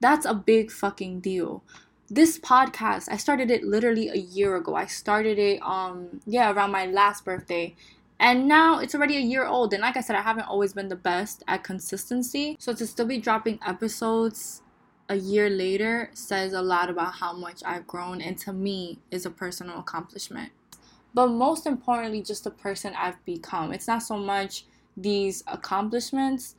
That's 0.00 0.26
a 0.26 0.34
big 0.34 0.70
fucking 0.70 1.20
deal. 1.20 1.62
This 2.10 2.38
podcast, 2.38 3.08
I 3.10 3.16
started 3.16 3.50
it 3.50 3.64
literally 3.64 4.08
a 4.08 4.16
year 4.16 4.56
ago. 4.56 4.74
I 4.74 4.86
started 4.86 5.38
it 5.38 5.62
um 5.62 6.20
yeah, 6.26 6.52
around 6.52 6.72
my 6.72 6.86
last 6.86 7.24
birthday 7.24 7.74
and 8.20 8.46
now 8.46 8.78
it's 8.78 8.94
already 8.94 9.16
a 9.16 9.20
year 9.20 9.46
old. 9.46 9.72
And 9.72 9.82
like 9.82 9.96
I 9.96 10.00
said, 10.00 10.16
I 10.16 10.22
haven't 10.22 10.46
always 10.46 10.72
been 10.72 10.88
the 10.88 10.96
best 10.96 11.42
at 11.48 11.64
consistency. 11.64 12.56
So 12.58 12.72
to 12.74 12.86
still 12.86 13.06
be 13.06 13.18
dropping 13.18 13.58
episodes 13.66 14.62
a 15.08 15.16
year 15.16 15.50
later 15.50 16.10
says 16.14 16.52
a 16.52 16.62
lot 16.62 16.88
about 16.88 17.14
how 17.14 17.32
much 17.32 17.62
I've 17.64 17.86
grown 17.86 18.20
and 18.20 18.38
to 18.38 18.52
me 18.52 18.98
is 19.10 19.26
a 19.26 19.30
personal 19.30 19.78
accomplishment. 19.78 20.52
But 21.14 21.28
most 21.28 21.66
importantly, 21.66 22.22
just 22.22 22.44
the 22.44 22.50
person 22.50 22.92
I've 22.96 23.24
become. 23.24 23.72
It's 23.72 23.86
not 23.86 24.02
so 24.02 24.16
much 24.16 24.66
these 24.96 25.42
accomplishments, 25.46 26.56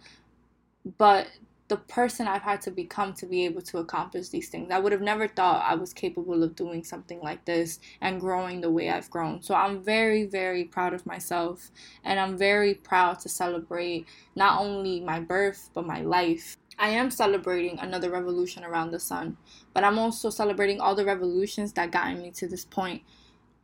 but 0.98 1.28
the 1.68 1.78
person 1.78 2.28
I've 2.28 2.44
had 2.44 2.62
to 2.62 2.72
become 2.72 3.14
to 3.14 3.26
be 3.26 3.44
able 3.46 3.62
to 3.64 3.80
accomplish 3.80 4.30
these 4.30 4.50
things. 4.50 4.70
I 4.72 4.78
would 4.78 4.92
have 4.92 5.02
never 5.02 5.28
thought 5.28 5.66
I 5.66 5.74
was 5.74 5.94
capable 5.94 6.44
of 6.44 6.56
doing 6.56 6.84
something 6.84 7.20
like 7.22 7.44
this 7.46 7.80
and 8.02 8.22
growing 8.22 8.62
the 8.62 8.70
way 8.70 8.92
I've 8.92 9.10
grown. 9.10 9.42
So 9.42 9.56
I'm 9.56 9.82
very, 9.82 10.26
very 10.26 10.64
proud 10.64 10.94
of 10.94 11.08
myself 11.08 11.72
and 12.04 12.20
I'm 12.20 12.38
very 12.38 12.76
proud 12.76 13.20
to 13.22 13.30
celebrate 13.30 14.06
not 14.36 14.62
only 14.62 15.00
my 15.00 15.20
birth 15.20 15.72
but 15.74 15.88
my 15.88 16.02
life. 16.02 16.58
I 16.78 16.90
am 16.90 17.10
celebrating 17.10 17.80
another 17.80 18.12
revolution 18.12 18.64
around 18.64 18.92
the 18.92 19.00
sun, 19.00 19.38
but 19.74 19.84
I'm 19.84 19.98
also 19.98 20.30
celebrating 20.30 20.80
all 20.80 20.94
the 20.94 21.06
revolutions 21.06 21.74
that 21.74 21.90
got 21.90 22.16
me 22.16 22.30
to 22.32 22.48
this 22.48 22.66
point. 22.66 23.02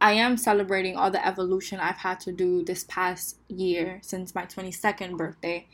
I 0.01 0.13
am 0.13 0.35
celebrating 0.35 0.97
all 0.97 1.11
the 1.11 1.25
evolution 1.25 1.79
I've 1.79 1.97
had 1.97 2.19
to 2.21 2.31
do 2.31 2.63
this 2.65 2.83
past 2.85 3.37
year 3.47 3.99
since 4.01 4.33
my 4.33 4.47
22nd 4.47 5.15
birthday. 5.15 5.67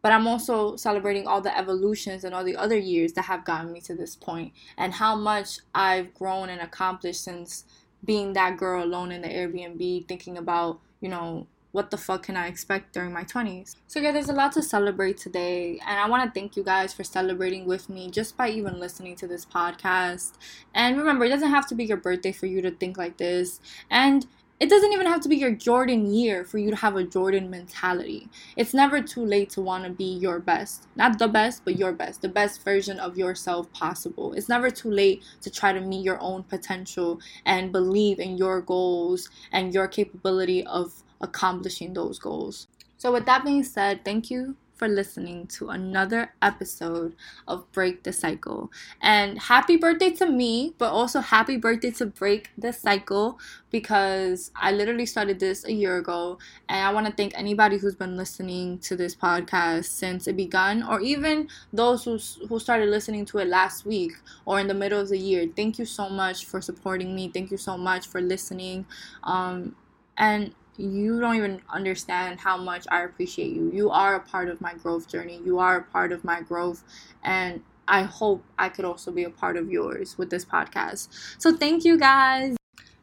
But 0.00 0.12
I'm 0.12 0.26
also 0.26 0.76
celebrating 0.76 1.26
all 1.26 1.42
the 1.42 1.56
evolutions 1.56 2.24
and 2.24 2.34
all 2.34 2.44
the 2.44 2.56
other 2.56 2.78
years 2.78 3.12
that 3.12 3.26
have 3.26 3.44
gotten 3.44 3.70
me 3.70 3.82
to 3.82 3.94
this 3.94 4.16
point 4.16 4.54
and 4.78 4.94
how 4.94 5.16
much 5.16 5.58
I've 5.74 6.14
grown 6.14 6.48
and 6.48 6.62
accomplished 6.62 7.22
since 7.22 7.64
being 8.02 8.32
that 8.32 8.56
girl 8.56 8.82
alone 8.82 9.12
in 9.12 9.20
the 9.20 9.28
Airbnb 9.28 10.08
thinking 10.08 10.38
about, 10.38 10.80
you 11.02 11.10
know, 11.10 11.46
what 11.72 11.90
the 11.90 11.96
fuck 11.96 12.24
can 12.24 12.36
I 12.36 12.46
expect 12.46 12.94
during 12.94 13.12
my 13.12 13.24
20s? 13.24 13.76
So, 13.86 14.00
yeah, 14.00 14.12
there's 14.12 14.28
a 14.28 14.32
lot 14.32 14.52
to 14.52 14.62
celebrate 14.62 15.18
today, 15.18 15.78
and 15.86 15.98
I 15.98 16.08
want 16.08 16.24
to 16.24 16.38
thank 16.38 16.56
you 16.56 16.62
guys 16.62 16.92
for 16.92 17.04
celebrating 17.04 17.66
with 17.66 17.88
me 17.88 18.10
just 18.10 18.36
by 18.36 18.48
even 18.48 18.80
listening 18.80 19.16
to 19.16 19.26
this 19.26 19.44
podcast. 19.44 20.32
And 20.74 20.96
remember, 20.96 21.24
it 21.24 21.30
doesn't 21.30 21.50
have 21.50 21.66
to 21.68 21.74
be 21.74 21.84
your 21.84 21.98
birthday 21.98 22.32
for 22.32 22.46
you 22.46 22.62
to 22.62 22.70
think 22.70 22.96
like 22.96 23.18
this. 23.18 23.60
And 23.90 24.26
it 24.60 24.68
doesn't 24.68 24.92
even 24.92 25.06
have 25.06 25.20
to 25.20 25.28
be 25.28 25.36
your 25.36 25.52
Jordan 25.52 26.12
year 26.12 26.44
for 26.44 26.58
you 26.58 26.70
to 26.70 26.76
have 26.76 26.96
a 26.96 27.04
Jordan 27.04 27.48
mentality. 27.48 28.28
It's 28.56 28.74
never 28.74 29.00
too 29.00 29.24
late 29.24 29.50
to 29.50 29.60
want 29.60 29.84
to 29.84 29.90
be 29.90 30.16
your 30.16 30.40
best. 30.40 30.88
Not 30.96 31.16
the 31.18 31.28
best, 31.28 31.64
but 31.64 31.78
your 31.78 31.92
best. 31.92 32.22
The 32.22 32.28
best 32.28 32.64
version 32.64 32.98
of 32.98 33.16
yourself 33.16 33.72
possible. 33.72 34.32
It's 34.32 34.48
never 34.48 34.68
too 34.68 34.90
late 34.90 35.22
to 35.42 35.50
try 35.50 35.72
to 35.72 35.80
meet 35.80 36.04
your 36.04 36.20
own 36.20 36.42
potential 36.42 37.20
and 37.46 37.70
believe 37.70 38.18
in 38.18 38.36
your 38.36 38.60
goals 38.60 39.30
and 39.52 39.72
your 39.72 39.86
capability 39.86 40.66
of 40.66 41.04
accomplishing 41.20 41.94
those 41.94 42.18
goals. 42.18 42.66
So, 42.96 43.12
with 43.12 43.26
that 43.26 43.44
being 43.44 43.64
said, 43.64 44.04
thank 44.04 44.30
you 44.30 44.56
for 44.78 44.88
listening 44.88 45.46
to 45.48 45.70
another 45.70 46.32
episode 46.40 47.14
of 47.48 47.70
Break 47.72 48.04
the 48.04 48.12
Cycle. 48.12 48.70
And 49.02 49.38
happy 49.38 49.76
birthday 49.76 50.10
to 50.12 50.26
me, 50.26 50.74
but 50.78 50.90
also 50.90 51.20
happy 51.20 51.56
birthday 51.56 51.90
to 51.92 52.06
Break 52.06 52.50
the 52.56 52.72
Cycle 52.72 53.38
because 53.70 54.52
I 54.54 54.70
literally 54.70 55.04
started 55.04 55.40
this 55.40 55.64
a 55.64 55.72
year 55.72 55.98
ago. 55.98 56.38
And 56.68 56.86
I 56.86 56.92
want 56.92 57.06
to 57.06 57.12
thank 57.12 57.32
anybody 57.36 57.76
who's 57.76 57.96
been 57.96 58.16
listening 58.16 58.78
to 58.80 58.96
this 58.96 59.14
podcast 59.16 59.86
since 59.86 60.28
it 60.28 60.36
began, 60.36 60.84
or 60.84 61.00
even 61.00 61.48
those 61.72 62.04
who, 62.04 62.18
who 62.46 62.60
started 62.60 62.88
listening 62.88 63.24
to 63.26 63.38
it 63.38 63.48
last 63.48 63.84
week 63.84 64.12
or 64.46 64.60
in 64.60 64.68
the 64.68 64.74
middle 64.74 65.00
of 65.00 65.08
the 65.08 65.18
year. 65.18 65.46
Thank 65.56 65.78
you 65.78 65.84
so 65.84 66.08
much 66.08 66.46
for 66.46 66.60
supporting 66.60 67.14
me. 67.14 67.28
Thank 67.28 67.50
you 67.50 67.56
so 67.58 67.76
much 67.76 68.06
for 68.06 68.20
listening. 68.20 68.86
Um, 69.24 69.74
and 70.16 70.52
you 70.78 71.20
don't 71.20 71.34
even 71.34 71.60
understand 71.68 72.38
how 72.38 72.56
much 72.56 72.86
I 72.90 73.02
appreciate 73.02 73.50
you. 73.50 73.70
You 73.72 73.90
are 73.90 74.14
a 74.14 74.20
part 74.20 74.48
of 74.48 74.60
my 74.60 74.74
growth 74.74 75.08
journey. 75.08 75.40
You 75.44 75.58
are 75.58 75.78
a 75.78 75.82
part 75.82 76.12
of 76.12 76.24
my 76.24 76.40
growth. 76.40 76.84
And 77.22 77.62
I 77.88 78.02
hope 78.02 78.44
I 78.58 78.68
could 78.68 78.84
also 78.84 79.10
be 79.10 79.24
a 79.24 79.30
part 79.30 79.56
of 79.56 79.70
yours 79.70 80.16
with 80.16 80.30
this 80.30 80.44
podcast. 80.44 81.08
So 81.38 81.56
thank 81.56 81.84
you 81.84 81.98
guys. 81.98 82.56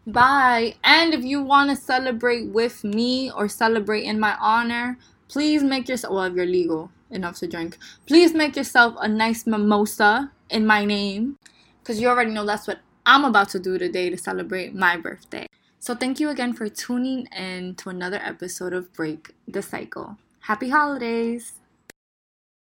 Bye. 0.08 0.76
And 0.84 1.14
if 1.14 1.24
you 1.26 1.44
want 1.44 1.70
to 1.70 1.76
celebrate 1.76 2.48
with 2.48 2.84
me 2.84 3.30
or 3.30 3.50
celebrate 3.50 4.04
in 4.04 4.20
my 4.20 4.38
honor, 4.40 4.98
please 5.28 5.62
make 5.62 5.90
yourself, 5.90 6.14
well, 6.14 6.24
if 6.24 6.34
you're 6.34 6.46
legal 6.46 6.92
enough 7.12 7.40
to 7.40 7.48
drink, 7.48 7.78
please 8.06 8.34
make 8.34 8.56
yourself 8.56 8.96
a 9.02 9.08
nice 9.08 9.46
mimosa 9.46 10.32
in 10.50 10.66
my 10.66 10.86
name. 10.86 11.38
Because 11.82 12.00
you 12.00 12.08
already 12.08 12.32
know 12.32 12.46
that's 12.46 12.68
what 12.68 12.80
I'm 13.06 13.26
about 13.26 13.50
to 13.50 13.60
do 13.60 13.78
today 13.78 14.10
to 14.10 14.18
celebrate 14.18 14.74
my 14.74 14.96
birthday. 14.96 15.48
So, 15.86 15.94
thank 15.94 16.20
you 16.20 16.30
again 16.32 16.54
for 16.54 16.68
tuning 16.68 17.28
in 17.28 17.76
to 17.76 17.90
another 17.90 18.18
episode 18.18 18.74
of 18.74 18.92
Break 18.92 19.36
the 19.48 19.62
Cycle. 19.62 20.18
Happy 20.40 20.70
holidays! 20.70 21.62